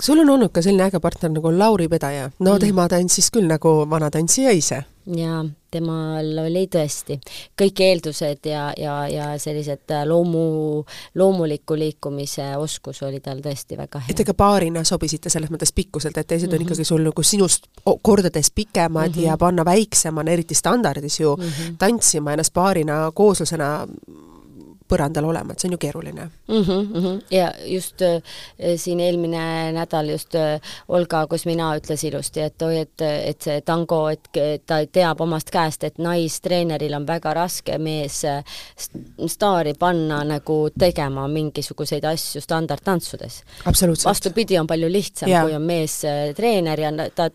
[0.01, 2.61] sul on olnud ka selline äge partner nagu Lauri Pedaja, no mm.
[2.67, 7.19] tema tantsis küll nagu vana tantsija ise ja temal oli tõesti
[7.59, 14.14] kõik eeldused ja, ja, ja sellised loomu, loomuliku liikumise oskus oli tal tõesti väga hea.
[14.14, 16.55] et ega paarina sobisite selles mõttes pikkuselt, et teised mm -hmm.
[16.55, 16.69] on mhm.
[16.73, 17.66] ikkagi sul nagu sinust
[18.03, 19.27] kordades pikemad mm -hmm.
[19.27, 21.77] ja panna väiksemana, eriti standardis ju mm, -hmm.
[21.79, 23.87] tantsima ennast paarina kooslusena
[24.88, 26.62] põrandal olema, et see on ju keeruline mm.
[26.62, 27.20] -hmm, mm -hmm.
[27.31, 28.22] ja just äh,
[28.77, 34.09] siin eelmine nädal just äh, Olga Kosmina ütles ilusti, et oi, et, et see tango,
[34.09, 34.29] et
[34.66, 38.44] ta teab omast käest, et naistreeneril on väga raske mees äh,
[39.27, 43.42] staari panna nagu tegema mingisuguseid asju standardtantsudes.
[44.05, 47.31] vastupidi, on palju lihtsam, kui on meestreener ja ta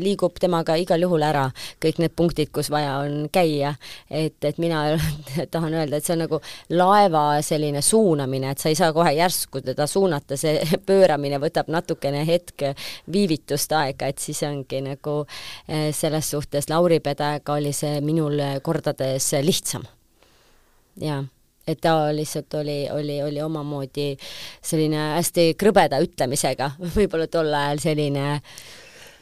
[0.00, 1.46] liigub temaga igal juhul ära
[1.82, 3.74] kõik need punktid, kus vaja on käia.
[4.10, 4.82] et, et mina
[5.54, 6.40] tahan öelda, et see on nagu
[6.70, 12.24] laeva selline suunamine, et sa ei saa kohe järsku teda suunata, see pööramine võtab natukene
[12.26, 12.68] hetk
[13.12, 19.32] viivitust aega, et siis ongi nagu äh, selles suhtes Lauri Pedaga oli see minul kordades
[19.42, 19.86] lihtsam.
[21.00, 21.22] jaa
[21.66, 24.16] et ta lihtsalt oli, oli, oli omamoodi
[24.62, 28.56] selline hästi krõbeda ütlemisega, võib-olla tol ajal selline äh,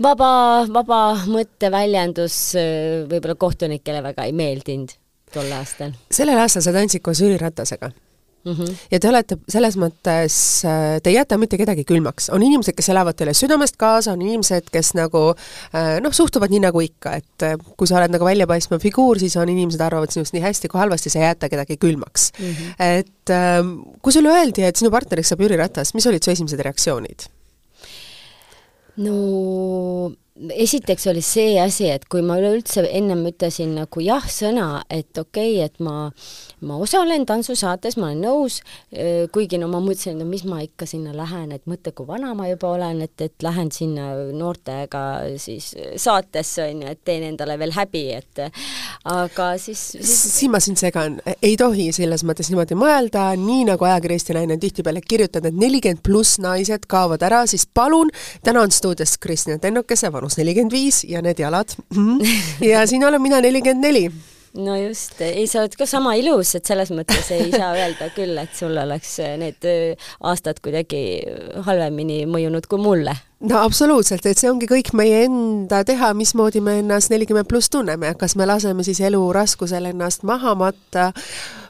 [0.03, 0.33] vaba,
[0.73, 4.95] vaba mõtteväljendus äh, võib-olla kohtunikele väga ei meeldinud
[5.35, 5.97] tol aastal.
[6.13, 7.93] sellel aastal sa tantsid koos Jüri Ratasega
[8.41, 8.75] Mm -hmm.
[8.91, 12.89] ja te olete selles mõttes, äh, te ei jäta mitte kedagi külmaks, on inimesed, kes
[12.89, 15.35] elavad teile südamest kaasa, on inimesed, kes nagu
[15.75, 19.49] äh, noh, suhtuvad nii nagu ikka, et kui sa oled nagu väljapaistvam figuur, siis on
[19.49, 22.47] inimesed arvavad sinust nii hästi kui halvasti, sa ei jäta kedagi külmaks mm.
[22.47, 22.75] -hmm.
[22.79, 23.29] et
[24.03, 27.29] kui sulle öeldi, et sinu partneriks saab Jüri Ratas, mis olid su esimesed reaktsioonid?
[29.05, 35.57] No esiteks oli see asi, et kui ma üleüldse ennem ütlesin nagu jah-sõna, et okei
[35.59, 36.11] okay,, et ma,
[36.67, 38.61] ma osalen tantsusaates, ma olen nõus,
[39.33, 42.49] kuigi no ma mõtlesin, no mis ma ikka sinna lähen, et mõtle, kui vana ma
[42.51, 45.03] juba olen, et, et lähen sinna noortega
[45.41, 48.43] siis saatesse, on ju, et teen endale veel häbi, et
[49.09, 50.25] aga siis, siis...
[50.37, 54.57] siin ma sind segan, ei tohi selles mõttes niimoodi mõelda, nii nagu ajakiri Eesti Naine
[54.59, 58.13] on tihtipeale kirjutanud, et nelikümmend pluss naised kaovad ära, siis palun,
[58.45, 61.73] täna on stuudios Kristjan Tennukese vanus nelikümmend viis ja need jalad.
[61.95, 62.21] Mhm.
[62.73, 64.09] ja siin olen mina nelikümmend neli
[64.55, 68.37] no just, ei, sa oled ka sama ilus, et selles mõttes ei saa öelda küll,
[68.41, 69.67] et sul oleks need
[70.27, 71.23] aastad kuidagi
[71.67, 73.15] halvemini mõjunud kui mulle.
[73.47, 78.15] no absoluutselt, et see ongi kõik meie enda teha, mismoodi me ennast nelikümmend pluss tunneme,
[78.19, 81.13] kas me laseme siis elu raskusel ennast maha matta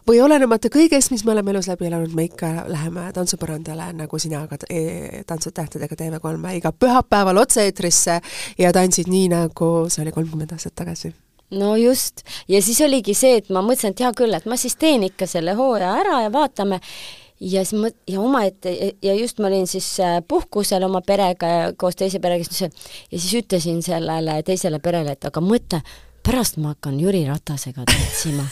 [0.08, 4.46] või olenemata kõigest, mis me oleme elus läbi elanud, me ikka läheme tantsupõrandale, nagu sina
[4.48, 8.20] ka e Tantsud tähtedega TV3-e iga pühapäeval otse-eetrisse
[8.58, 11.12] ja tantsid nii, nagu see oli kolmkümmend aastat tagasi
[11.50, 14.76] no just, ja siis oligi see, et ma mõtlesin, et hea küll, et ma siis
[14.80, 16.80] teen ikka selle hooaja ära ja vaatame,
[17.40, 21.72] ja siis ma, ja omaette, ja just ma olin siis äh, puhkusel oma perega ja
[21.76, 25.82] koos teise perega, ja siis ütlesin sellele teisele perele, et aga mõtle,
[26.26, 28.44] pärast ma hakkan Jüri Ratasega tantsima.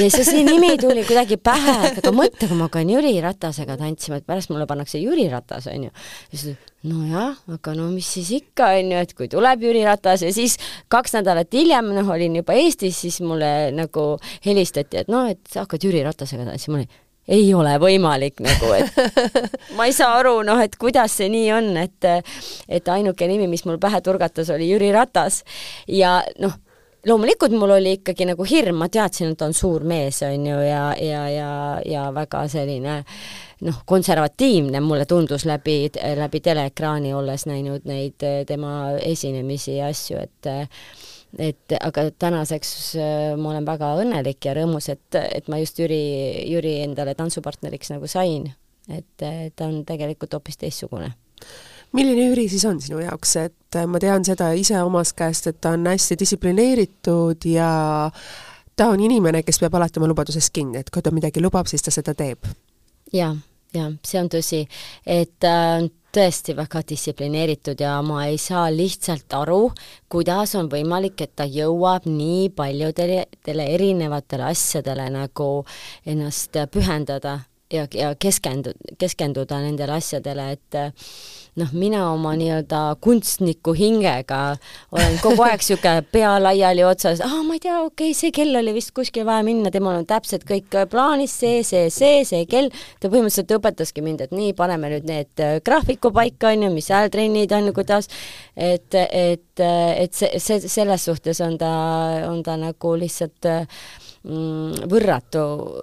[0.00, 3.76] ja siis see nimi tuli kuidagi pähe, et aga mõtle, kui ma hakkan Jüri Ratasega
[3.80, 5.92] tantsima, et pärast mulle pannakse Jüri Ratas, on ju.
[6.32, 10.26] ja siis nojah, aga no mis siis ikka, on ju, et kui tuleb Jüri Ratas
[10.26, 10.58] ja siis
[10.92, 14.08] kaks nädalat hiljem, noh, olin juba Eestis, siis mulle nagu
[14.46, 19.52] helistati, et noh, et hakkad Jüri Ratasega tantsima, ma olin ei ole võimalik nagu, et
[19.78, 22.10] ma ei saa aru, noh, et kuidas see nii on, et
[22.66, 25.42] et ainuke nimi, mis mul pähe turgatas, oli Jüri Ratas
[25.86, 26.58] ja noh,
[27.06, 30.82] loomulikult mul oli ikkagi nagu hirm, ma teadsin, et on suur mees, on ju, ja,
[30.98, 31.52] ja, ja,
[31.86, 33.00] ja väga selline
[33.66, 35.76] noh, konservatiivne mulle tundus läbi,
[36.18, 40.52] läbi teleekraani, olles näinud neid tema esinemisi ja asju, et
[41.40, 46.02] et aga tänaseks äh, ma olen väga õnnelik ja rõõmus, et, et ma just Jüri,
[46.44, 48.50] Jüri endale tantsupartneriks nagu sain.
[48.90, 49.22] et
[49.56, 51.12] ta on tegelikult hoopis teistsugune
[51.92, 55.60] milline Jüri siis on sinu jaoks, et äh, ma tean seda ise omast käest, et
[55.60, 57.70] ta on hästi distsiplineeritud ja
[58.76, 61.84] ta on inimene, kes peab alati oma lubadusest kinni, et kui ta midagi lubab, siis
[61.84, 62.48] ta seda teeb.
[63.12, 63.32] Ja,.
[63.32, 63.34] jaa,
[63.74, 64.62] jaa, see on tõsi,
[65.06, 69.70] et ta äh, on tõesti väga distsiplineeritud ja ma ei saa lihtsalt aru,
[70.12, 75.48] kuidas on võimalik, et ta jõuab nii paljudele erinevatele asjadele nagu
[76.04, 77.38] ennast pühendada
[77.72, 80.80] ja, ja keskendu-, keskenduda nendele asjadele, et
[81.60, 84.38] noh, mina oma nii-öelda kunstniku hingega
[84.94, 88.56] olen kogu aeg niisugune pea laiali otsas, aa, ma ei tea, okei okay,, see kell
[88.56, 92.72] oli vist kuskile vaja minna, temal on täpselt kõik plaanis, see, see, see, see kell,
[93.00, 97.52] ta põhimõtteliselt õpetaski mind, et nii, paneme nüüd need graafiku paika, on ju, mis häältrennid
[97.58, 98.08] on, kuidas,
[98.56, 101.72] et, et, et see, see, selles suhtes on ta,
[102.30, 103.52] on ta nagu lihtsalt
[104.24, 105.42] mm, võrratu,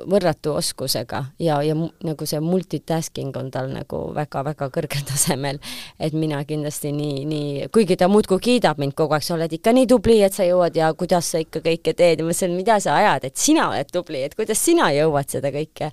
[0.09, 5.58] võrratu oskusega ja, ja nagu see multitasking on tal nagu väga-väga kõrgel tasemel.
[5.99, 9.73] Et mina kindlasti nii, nii, kuigi ta muudkui kiidab mind kogu aeg, sa oled ikka
[9.75, 12.19] nii tubli, et sa jõuad ja kuidas sa ikka kõike teed.
[12.19, 15.53] ja ma ütlesin, mida sa ajad, et sina oled tubli, et kuidas sina jõuad seda
[15.55, 15.91] kõike,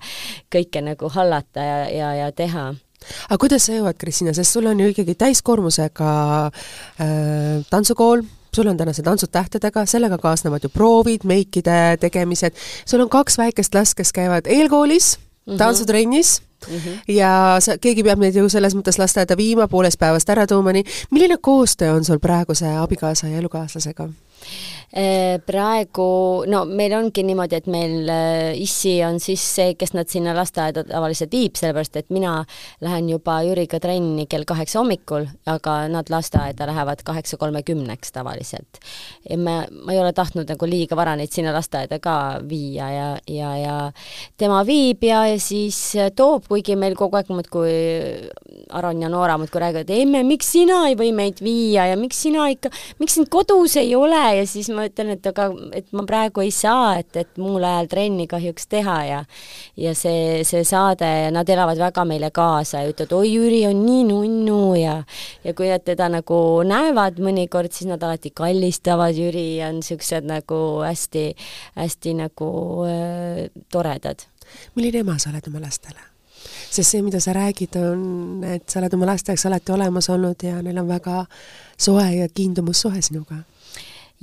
[0.53, 2.71] kõike nagu hallata ja, ja, ja teha.
[3.29, 6.09] Aga kuidas sa jõuad, Kristina, sest sul on ju ikkagi täiskoormusega
[6.49, 8.25] äh, tantsukool,
[8.55, 12.57] sul on tänased tantsud tähtedega, sellega kaasnevad ju proovid, meikide tegemised,
[12.89, 17.13] sul on kaks väikest last, kes käivad eelkoolis mm -hmm., tantsutrennis Mm -hmm.
[17.13, 20.83] ja sa, keegi peab neid ju selles mõttes lasteaeda viima, poolest päevast ära tooma, nii
[21.11, 24.09] milline koostöö on sul praeguse abikaasa ja elukaaslasega?
[24.97, 30.07] Äh, praegu, no meil ongi niimoodi, et meil äh, issi on siis see, kes nad
[30.07, 32.37] sinna lasteaeda tavaliselt viib, sellepärast et mina
[32.81, 38.79] lähen juba Jüriga trenni kell kaheksa hommikul, aga nad lasteaeda lähevad kaheksa kolmekümneks tavaliselt.
[39.27, 42.15] ja ma, ma ei ole tahtnud nagu liiga vara neid sinna lasteaeda ka
[42.47, 43.75] viia ja, ja, ja
[44.39, 45.81] tema viib ja, ja siis
[46.15, 47.75] toob, kuigi meil kogu aeg muudkui
[48.71, 52.47] Aron ja Noora muudkui räägivad, emme, miks sina ei või meid viia ja miks sina
[52.55, 52.71] ikka,
[53.03, 56.51] miks sind kodus ei ole ja siis ma ütlen, et aga, et ma praegu ei
[56.53, 59.19] saa, et, et muul ajal trenni kahjuks teha ja
[59.77, 63.83] ja see, see saade ja nad elavad väga meile kaasa ja ütlevad, oi, Jüri on
[63.85, 64.97] nii nunnu ja
[65.43, 70.27] ja kui nad teda nagu näevad mõnikord, siis nad alati kallistavad Jüri ja on niisugused
[70.27, 71.29] nagu hästi,
[71.77, 72.51] hästi nagu
[72.87, 74.27] äh, toredad.
[74.75, 75.99] milline ema sa oled oma lastele?
[76.69, 80.43] sest see, mida sa räägid, on, et sa oled oma laste jaoks alati olemas olnud
[80.43, 81.25] ja neil on väga
[81.77, 83.41] soe ja kiindumussuhe sinuga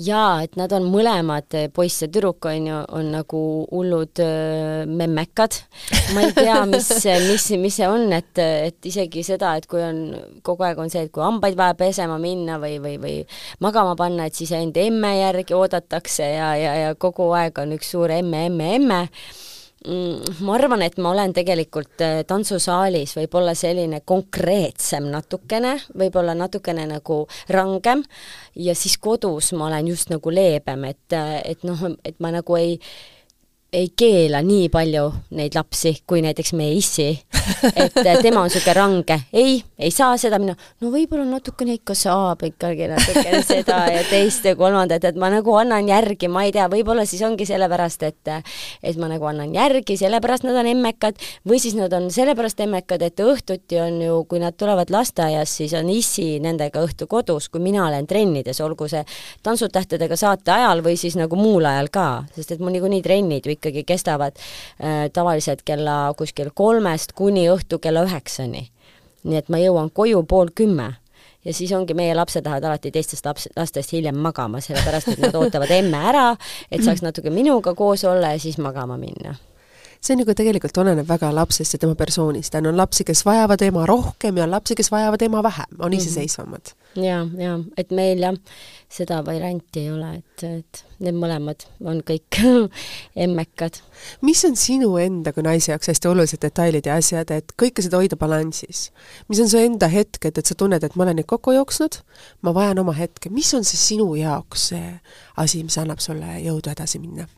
[0.01, 4.83] jaa, et nad on mõlemad, eh, poiss ja tüdruk on ju, on nagu hullud äh,
[4.91, 5.61] memmekad.
[6.15, 6.91] ma ei tea, mis,
[7.29, 10.03] mis, mis see on, et, et isegi seda, et kui on,
[10.43, 13.17] kogu aeg on see, et kui hambaid vaja pesema minna või, või, või
[13.63, 17.95] magama panna, et siis enda emme järgi oodatakse ja, ja, ja kogu aeg on üks
[17.95, 19.44] suur emme, emme, emme Mm,
[19.85, 27.25] ma arvan, et ma olen tegelikult äh, tantsusaalis võib-olla selline konkreetsem natukene, võib-olla natukene nagu
[27.53, 28.05] rangem.
[28.57, 32.57] Ja siis kodus ma olen just nagu leebem, et, äh, et noh, et ma nagu
[32.57, 32.79] ei
[33.75, 37.09] ei keela nii palju neid lapsi kui näiteks meie issi,
[37.75, 42.45] et tema on niisugune range, ei, ei saa seda, mina, no võib-olla natukene ikka saab
[42.47, 46.69] ikkagi natukene seda ja teist ja kolmandat, et ma nagu annan järgi, ma ei tea,
[46.71, 48.33] võib-olla siis ongi sellepärast, et
[48.85, 53.03] et ma nagu annan järgi, sellepärast nad on emmekad, või siis nad on sellepärast emmekad,
[53.03, 57.63] et õhtuti on ju, kui nad tulevad lasteaiast, siis on issi nendega õhtu kodus, kui
[57.65, 59.03] mina olen trennides, olgu see
[59.45, 62.07] Tantsutähtedega saate ajal või siis nagu muul ajal ka,
[62.37, 67.81] sest et mul niikuinii trennid ju ikkagi kestavad äh, tavaliselt kella kuskil kolmest kuni õhtu
[67.81, 68.69] kella üheksani.
[69.25, 70.91] nii et ma jõuan koju pool kümme
[71.45, 75.35] ja siis ongi, meie lapsed lähevad alati teistest laps, lastest hiljem magama, sellepärast et nad
[75.41, 76.27] ootavad emme ära,
[76.71, 79.37] et saaks natuke minuga koos olla ja siis magama minna
[80.05, 84.37] see nagu tegelikult oleneb väga lapsest ja tema persoonist, on lapsi, kes vajavad ema rohkem
[84.37, 85.99] ja on lapsi, kes vajavad ema vähem, on mhm.
[85.99, 86.73] iseseisvamad mm.
[86.73, 86.84] -hmm.
[86.97, 88.37] Ja, ja et meil jah,
[88.93, 92.39] seda varianti ei ole, et, et need mõlemad on kõik
[93.25, 93.81] emmekad.
[94.27, 98.01] mis on sinu enda kui naise jaoks hästi olulised detailid ja asjad, et kõike seda
[98.01, 98.89] hoida balansis?
[99.29, 102.01] mis on su enda hetked, et sa tunned, et ma olen nüüd kokku jooksnud,
[102.43, 104.91] ma vajan oma hetke, mis on see sinu jaoks see
[105.41, 107.29] asi, mis annab sulle jõudu edasi minna?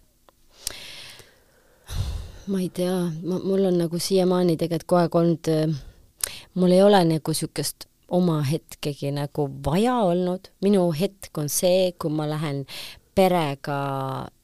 [2.46, 2.94] ma ei tea,
[3.26, 7.88] ma, mul on nagu siiamaani tegelikult kogu aeg olnud, äh, mul ei ole nagu niisugust
[8.08, 12.64] oma hetkegi nagu vaja olnud, minu hetk on see, kui ma lähen
[13.14, 13.80] perega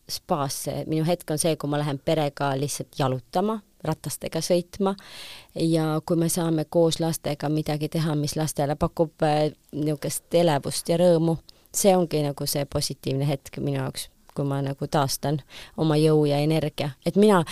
[0.09, 4.95] spaasse, minu hetk on see, kui ma lähen perega lihtsalt jalutama, ratastega sõitma.
[5.55, 10.99] Ja kui me saame koos lastega midagi teha, mis lastele pakub äh, niisugust elevust ja
[11.01, 11.39] rõõmu,
[11.75, 15.43] see ongi nagu see positiivne hetk minu jaoks kui ma nagu taastan
[15.77, 17.43] oma jõu ja energia, et mina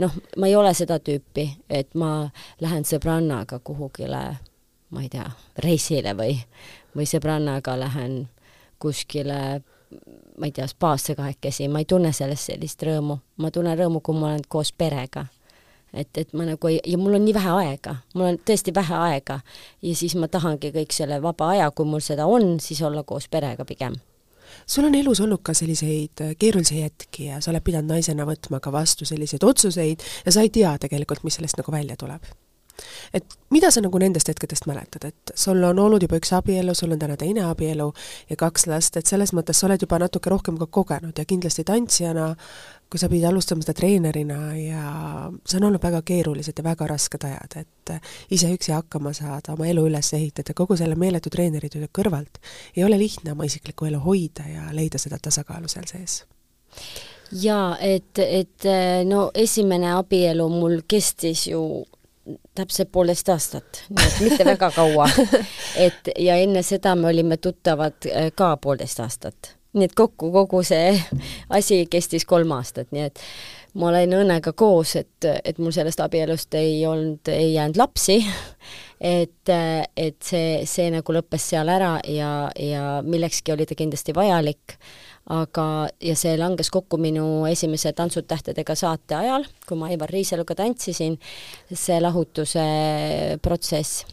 [0.00, 2.30] noh, ma ei ole seda tüüpi, et ma
[2.64, 4.22] lähen sõbrannaga kuhugile,
[4.90, 5.26] ma ei tea,
[5.64, 6.38] reisile või,
[6.96, 8.24] või sõbrannaga lähen
[8.82, 9.60] kuskile
[10.38, 14.16] ma ei tea, spaasse kahekesi, ma ei tunne sellest sellist rõõmu, ma tunnen rõõmu, kui
[14.16, 15.26] ma olen koos perega.
[15.92, 18.94] et, et ma nagu ei, ja mul on nii vähe aega, mul on tõesti vähe
[18.94, 19.40] aega
[19.82, 23.26] ja siis ma tahangi kõik selle vaba aja, kui mul seda on, siis olla koos
[23.28, 23.98] perega pigem
[24.66, 28.60] sul on elus olnud ka selliseid äh, keerulisi hetki ja sa oled pidanud naisena võtma
[28.62, 32.30] ka vastu selliseid otsuseid ja sa ei tea tegelikult, mis sellest nagu välja tuleb.
[33.14, 36.92] Et mida sa nagu nendest hetkedest mäletad, et sul on olnud juba üks abielu, sul
[36.94, 37.92] on täna teine abielu
[38.30, 41.64] ja kaks last, et selles mõttes sa oled juba natuke rohkem ka kogenud ja kindlasti
[41.64, 42.34] tantsijana
[42.90, 44.84] kui sa pidid alustama seda treenerina ja
[45.46, 47.92] see on olnud väga keerulised ja väga rasked ajad, et
[48.34, 52.42] ise üksi hakkama saada, oma elu üles ehitada, kogu selle meeletu treeneritöö kõrvalt,
[52.74, 56.24] ei ole lihtne oma isiklikku elu hoida ja leida seda tasakaalu seal sees.
[57.30, 58.66] Jaa, et, et
[59.06, 61.62] no esimene abielu mul kestis ju
[62.60, 65.08] täpselt poolteist aastat, nii et mitte väga kaua.
[65.86, 69.56] et ja enne seda me olime tuttavad äh, ka poolteist aastat.
[69.72, 70.94] nii et kokku kogu see
[71.56, 73.20] asi kestis kolm aastat, nii et
[73.78, 78.18] ma olen õnnega koos, et, et mul sellest abielust ei olnud, ei jäänud lapsi,
[79.00, 79.52] et,
[79.96, 84.74] et see, see nagu lõppes seal ära ja, ja millekski oli ta kindlasti vajalik
[85.26, 90.56] aga, ja see langes kokku minu esimese Tantsud tähtedega saate ajal, kui ma Aivar Riisaluga
[90.58, 91.18] tantsisin,
[91.72, 92.64] see lahutuse
[93.42, 94.04] protsess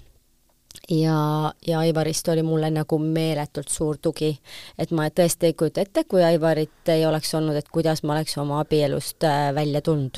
[0.90, 4.38] ja, ja Aivarist oli mulle nagu meeletult suur tugi.
[4.80, 8.38] et ma tõesti ei kujuta ette, kui Aivarit ei oleks olnud, et kuidas ma oleks
[8.38, 10.18] oma abielust äh, välja tulnud.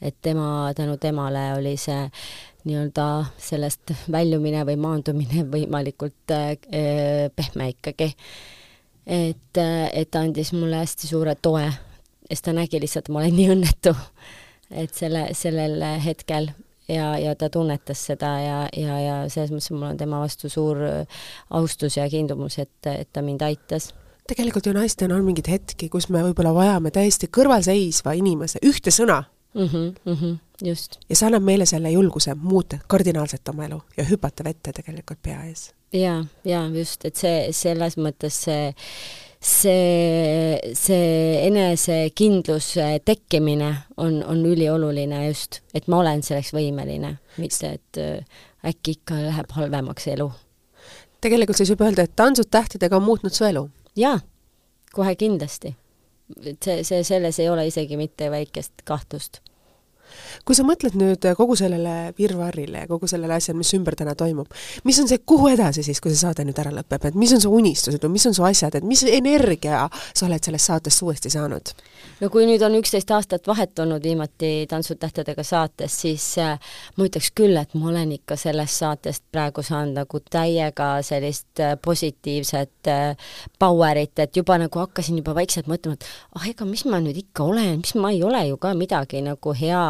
[0.00, 2.08] et tema, tänu temale oli see
[2.64, 8.14] nii-öelda sellest väljumine või maandumine võimalikult äh, äh pehme ikkagi
[9.06, 9.60] et,
[9.92, 11.66] et ta andis mulle hästi suure toe,
[12.28, 13.94] sest ta nägi lihtsalt, et ma olen nii õnnetu,
[14.70, 16.50] et selle, sellel hetkel
[16.88, 20.78] ja, ja ta tunnetas seda ja, ja, ja selles mõttes mul on tema vastu suur
[21.50, 23.92] austus ja kiindumus, et, et ta mind aitas
[24.30, 29.24] tegelikult ju naistena on mingeid hetki, kus me võib-olla vajame täiesti kõrvalseisva inimese ühte sõna
[29.54, 29.66] mm.
[29.66, 30.38] -hmm, mm -hmm,
[30.68, 30.98] just.
[31.08, 35.42] ja see annab meile selle julguse muuta kardinaalselt oma elu ja hüpata vette tegelikult pea
[35.44, 38.70] ees jaa, jaa, just, et see, selles mõttes see
[39.40, 48.00] see, see enesekindluse tekkimine on, on ülioluline just, et ma olen selleks võimeline, mitte et
[48.00, 50.30] äh, äkki ikka läheb halvemaks elu.
[51.20, 53.66] tegelikult siis võib öelda, et Tantsud tähtedega on muutnud su elu?
[53.96, 54.18] jaa,
[54.92, 55.74] kohe kindlasti.
[56.44, 59.40] et see, see, selles ei ole isegi mitte väikest kahtlust
[60.44, 64.50] kui sa mõtled nüüd kogu sellele virvarrile ja kogu sellele asjale, mis ümber täna toimub,
[64.84, 67.42] mis on see, kuhu edasi siis, kui see saade nüüd ära lõpeb, et mis on
[67.42, 71.32] su unistused või mis on su asjad, et mis energia sa oled sellest saatest uuesti
[71.32, 71.74] saanud?
[72.20, 76.56] no kui nüüd on üksteist aastat vahet olnud viimati Tantsud tähtedega saates, siis äh,
[76.96, 81.76] ma ütleks küll, et ma olen ikka sellest saatest praegu saanud nagu täiega sellist äh,
[81.82, 87.00] positiivset äh, power'it, et juba nagu hakkasin juba vaikselt mõtlema, et ah, ega mis ma
[87.02, 89.84] nüüd ikka olen, mis ma ei ole ju ka midagi nagu hea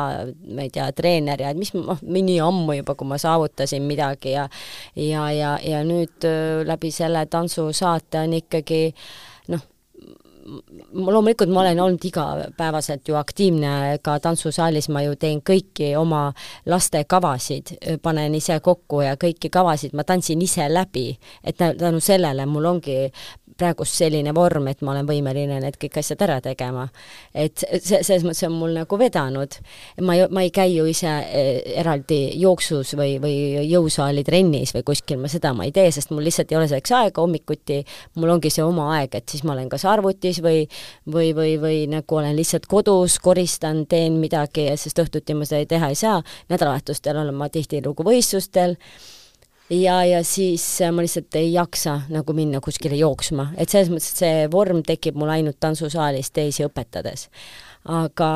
[0.55, 4.49] ma ei tea, treener ja mis ma, nii ammu juba, kui ma saavutasin midagi ja
[4.97, 8.83] ja, ja, ja nüüd äh, läbi selle tantsusaate on ikkagi
[9.53, 9.67] noh,
[10.93, 16.31] loomulikult ma olen olnud igapäevaselt ju aktiivne ka tantsusaalis, ma ju teen kõiki oma
[16.67, 21.13] laste kavasid, panen ise kokku ja kõiki kavasid ma tantsin ise läbi,
[21.45, 22.99] et tänu sellele mul ongi
[23.61, 26.89] praegust selline vorm, et ma olen võimeline need kõik asjad ära tegema.
[27.35, 29.59] et see, selles mõttes on mul nagu vedanud.
[30.01, 31.51] ma ei, ma ei käi ju ise eh,
[31.81, 33.37] eraldi jooksus või, või
[33.69, 36.97] jõusaali trennis või kuskil, ma seda ma ei tee, sest mul lihtsalt ei ole selleks
[36.97, 37.83] aega hommikuti,
[38.17, 40.67] mul ongi see oma aeg, et siis ma olen kas arvutis või
[41.13, 45.91] või, või, või nagu olen lihtsalt kodus, koristan, teen midagi, sest õhtuti ma seda teha
[45.93, 48.77] ei saa, nädalavahetustel olen ma tihtilugu võistlustel
[49.71, 54.12] ja, ja siis äh, ma lihtsalt ei jaksa nagu minna kuskile jooksma, et selles mõttes,
[54.12, 57.29] et see vorm tekib mul ainult tantsusaalis teisi õpetades.
[57.85, 58.31] aga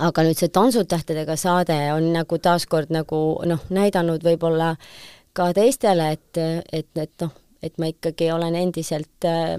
[0.00, 3.18] aga nüüd see Tantsutähtedega saade on nagu taaskord nagu
[3.48, 4.74] noh, näidanud võib-olla
[5.36, 6.40] ka teistele, et,
[6.72, 9.58] et, et noh, et ma ikkagi olen endiselt äh,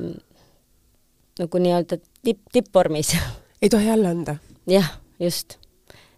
[1.39, 3.13] nagu nii-öelda tipp, tippvormis.
[3.61, 4.37] ei tohi alla anda?
[4.69, 5.59] jah, just.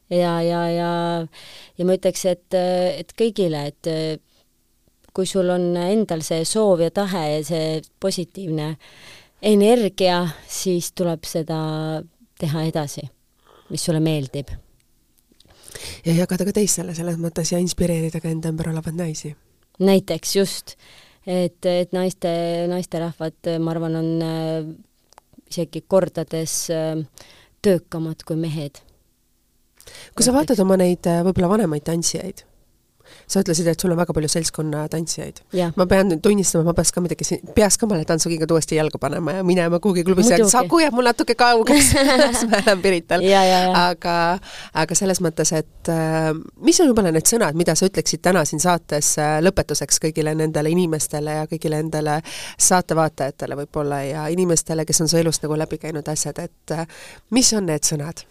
[0.10, 0.92] ja, ja, ja,
[1.78, 3.92] ja ma ütleks, et, et kõigile, et
[5.16, 8.76] kui sul on endal see soov ja tahe ja see positiivne
[9.46, 11.58] energia, siis tuleb seda
[12.40, 13.06] teha edasi,
[13.72, 14.52] mis sulle meeldib.
[16.06, 19.36] ja jagada ka teistele selles mõttes ja inspireerida ka enda ümber olevaid naisi.
[19.80, 20.76] näiteks just,
[21.28, 22.32] et, et naiste,
[22.72, 24.68] naisterahvad, ma arvan, on äh,
[25.52, 27.00] isegi kordades äh,
[27.62, 28.82] töökamad kui mehed.
[30.16, 32.44] kui sa vaatad oma neid äh, võib-olla vanemaid tantsijaid
[33.28, 35.42] sa ütlesid, et sul on väga palju seltskonna tantsijaid.
[35.76, 39.40] ma pean nüüd tunnistama, ma peaks ka midagi, peaks ka mõne tantsukiga uuesti jalga panema
[39.40, 41.92] ja minema kuhugi klubisse, et Saku jääb mul natuke kaugeks
[42.36, 43.26] siis ma elan Pirital.
[43.80, 44.16] aga,
[44.84, 46.32] aga selles mõttes, et äh,
[46.66, 50.72] mis on võib-olla need sõnad, mida sa ütleksid täna siin saates äh, lõpetuseks kõigile nendele
[50.76, 52.20] inimestele ja kõigile nendele
[52.70, 56.88] saatevaatajatele võib-olla ja inimestele, kes on su elust nagu läbi käinud asjad, et äh,
[57.36, 58.26] mis on need sõnad?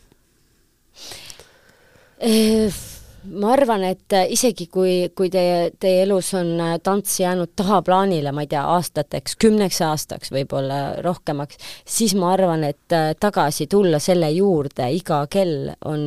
[3.24, 8.32] Ma arvan, et äh, isegi kui, kui teie, teie elus on äh, tants jäänud tahaplaanile,
[8.34, 11.60] ma ei tea, aastateks, kümneks aastaks, võib-olla rohkemaks,
[11.96, 16.04] siis ma arvan, et äh, tagasi tulla selle juurde iga kell on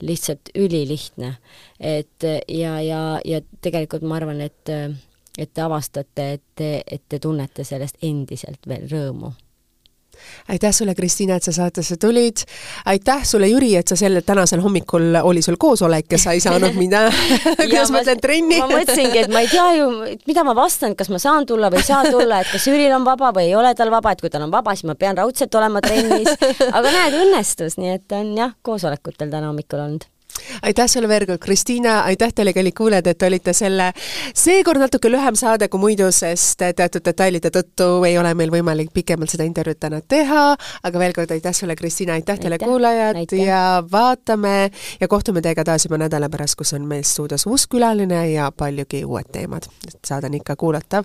[0.00, 1.36] lihtsalt ülilihtne.
[1.80, 4.70] et ja, ja, ja tegelikult ma arvan, et,
[5.38, 9.34] et te avastate, et te, et te tunnete sellest endiselt veel rõõmu
[10.48, 12.44] aitäh sulle, Kristiina, et sa saatesse tulid.
[12.86, 16.74] aitäh sulle, Jüri, et sa sel tänasel hommikul oli sul koosolek ja sa ei saanud
[16.82, 17.06] minna
[17.60, 18.60] kuidas ma ütlen, trenni.
[18.60, 19.90] ma mõtlesingi, et ma ei tea ju,
[20.26, 23.06] mida ma vastan, kas ma saan tulla või ei saa tulla, et kas Jüril on
[23.06, 25.54] vaba või ei ole tal vaba, et kui tal on vaba, siis ma pean raudselt
[25.54, 26.32] olema trennis.
[26.72, 30.10] aga näed, õnnestus, nii et on jah, koosolekutel täna hommikul olnud
[30.62, 33.90] aitäh sulle veel kord, Kristiina, aitäh teile, kallid kuulajad, et olite selle
[34.34, 39.32] seekord natuke lühem saade kui muidu, sest teatud detailide tõttu ei ole meil võimalik pikemalt
[39.32, 40.44] seda intervjuud täna teha,
[40.82, 43.62] aga veel kord aitäh sulle, Kristiina, aitäh teile, kuulajad, ja
[43.92, 44.70] vaatame
[45.00, 49.04] ja kohtume teiega taas juba nädala pärast, kus on meil stuudios uus külaline ja paljugi
[49.04, 49.68] uued teemad.
[50.06, 51.04] saade on ikka kuulatav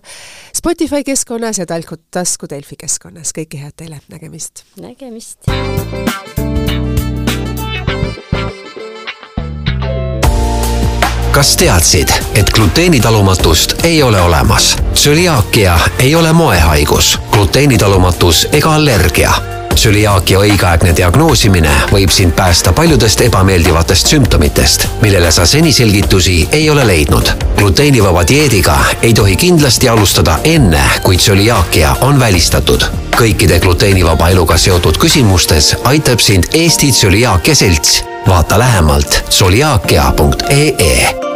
[0.56, 4.66] Spotify keskkonnas ja Talku tasku Delfi keskkonnas, kõike head teile, nägemist!
[4.82, 5.48] nägemist!
[11.32, 14.76] Kas teadsid, et gluteenitalumatust ei ole olemas?
[14.94, 19.34] tsüliaakia ei ole moehaigus, gluteenitalumatus ega allergia
[19.76, 26.86] tsüliaakia õigeaegne diagnoosimine võib sind päästa paljudest ebameeldivatest sümptomitest, millele sa seni selgitusi ei ole
[26.88, 27.32] leidnud.
[27.58, 32.84] gluteenivaba dieediga ei tohi kindlasti alustada enne, kui tsüliaakia on välistatud.
[33.16, 38.11] kõikide gluteenivaba eluga seotud küsimustes aitab sind Eesti Tsüliaakia Selts.
[38.28, 41.31] Vaata lähemalt tsüliaakia.ee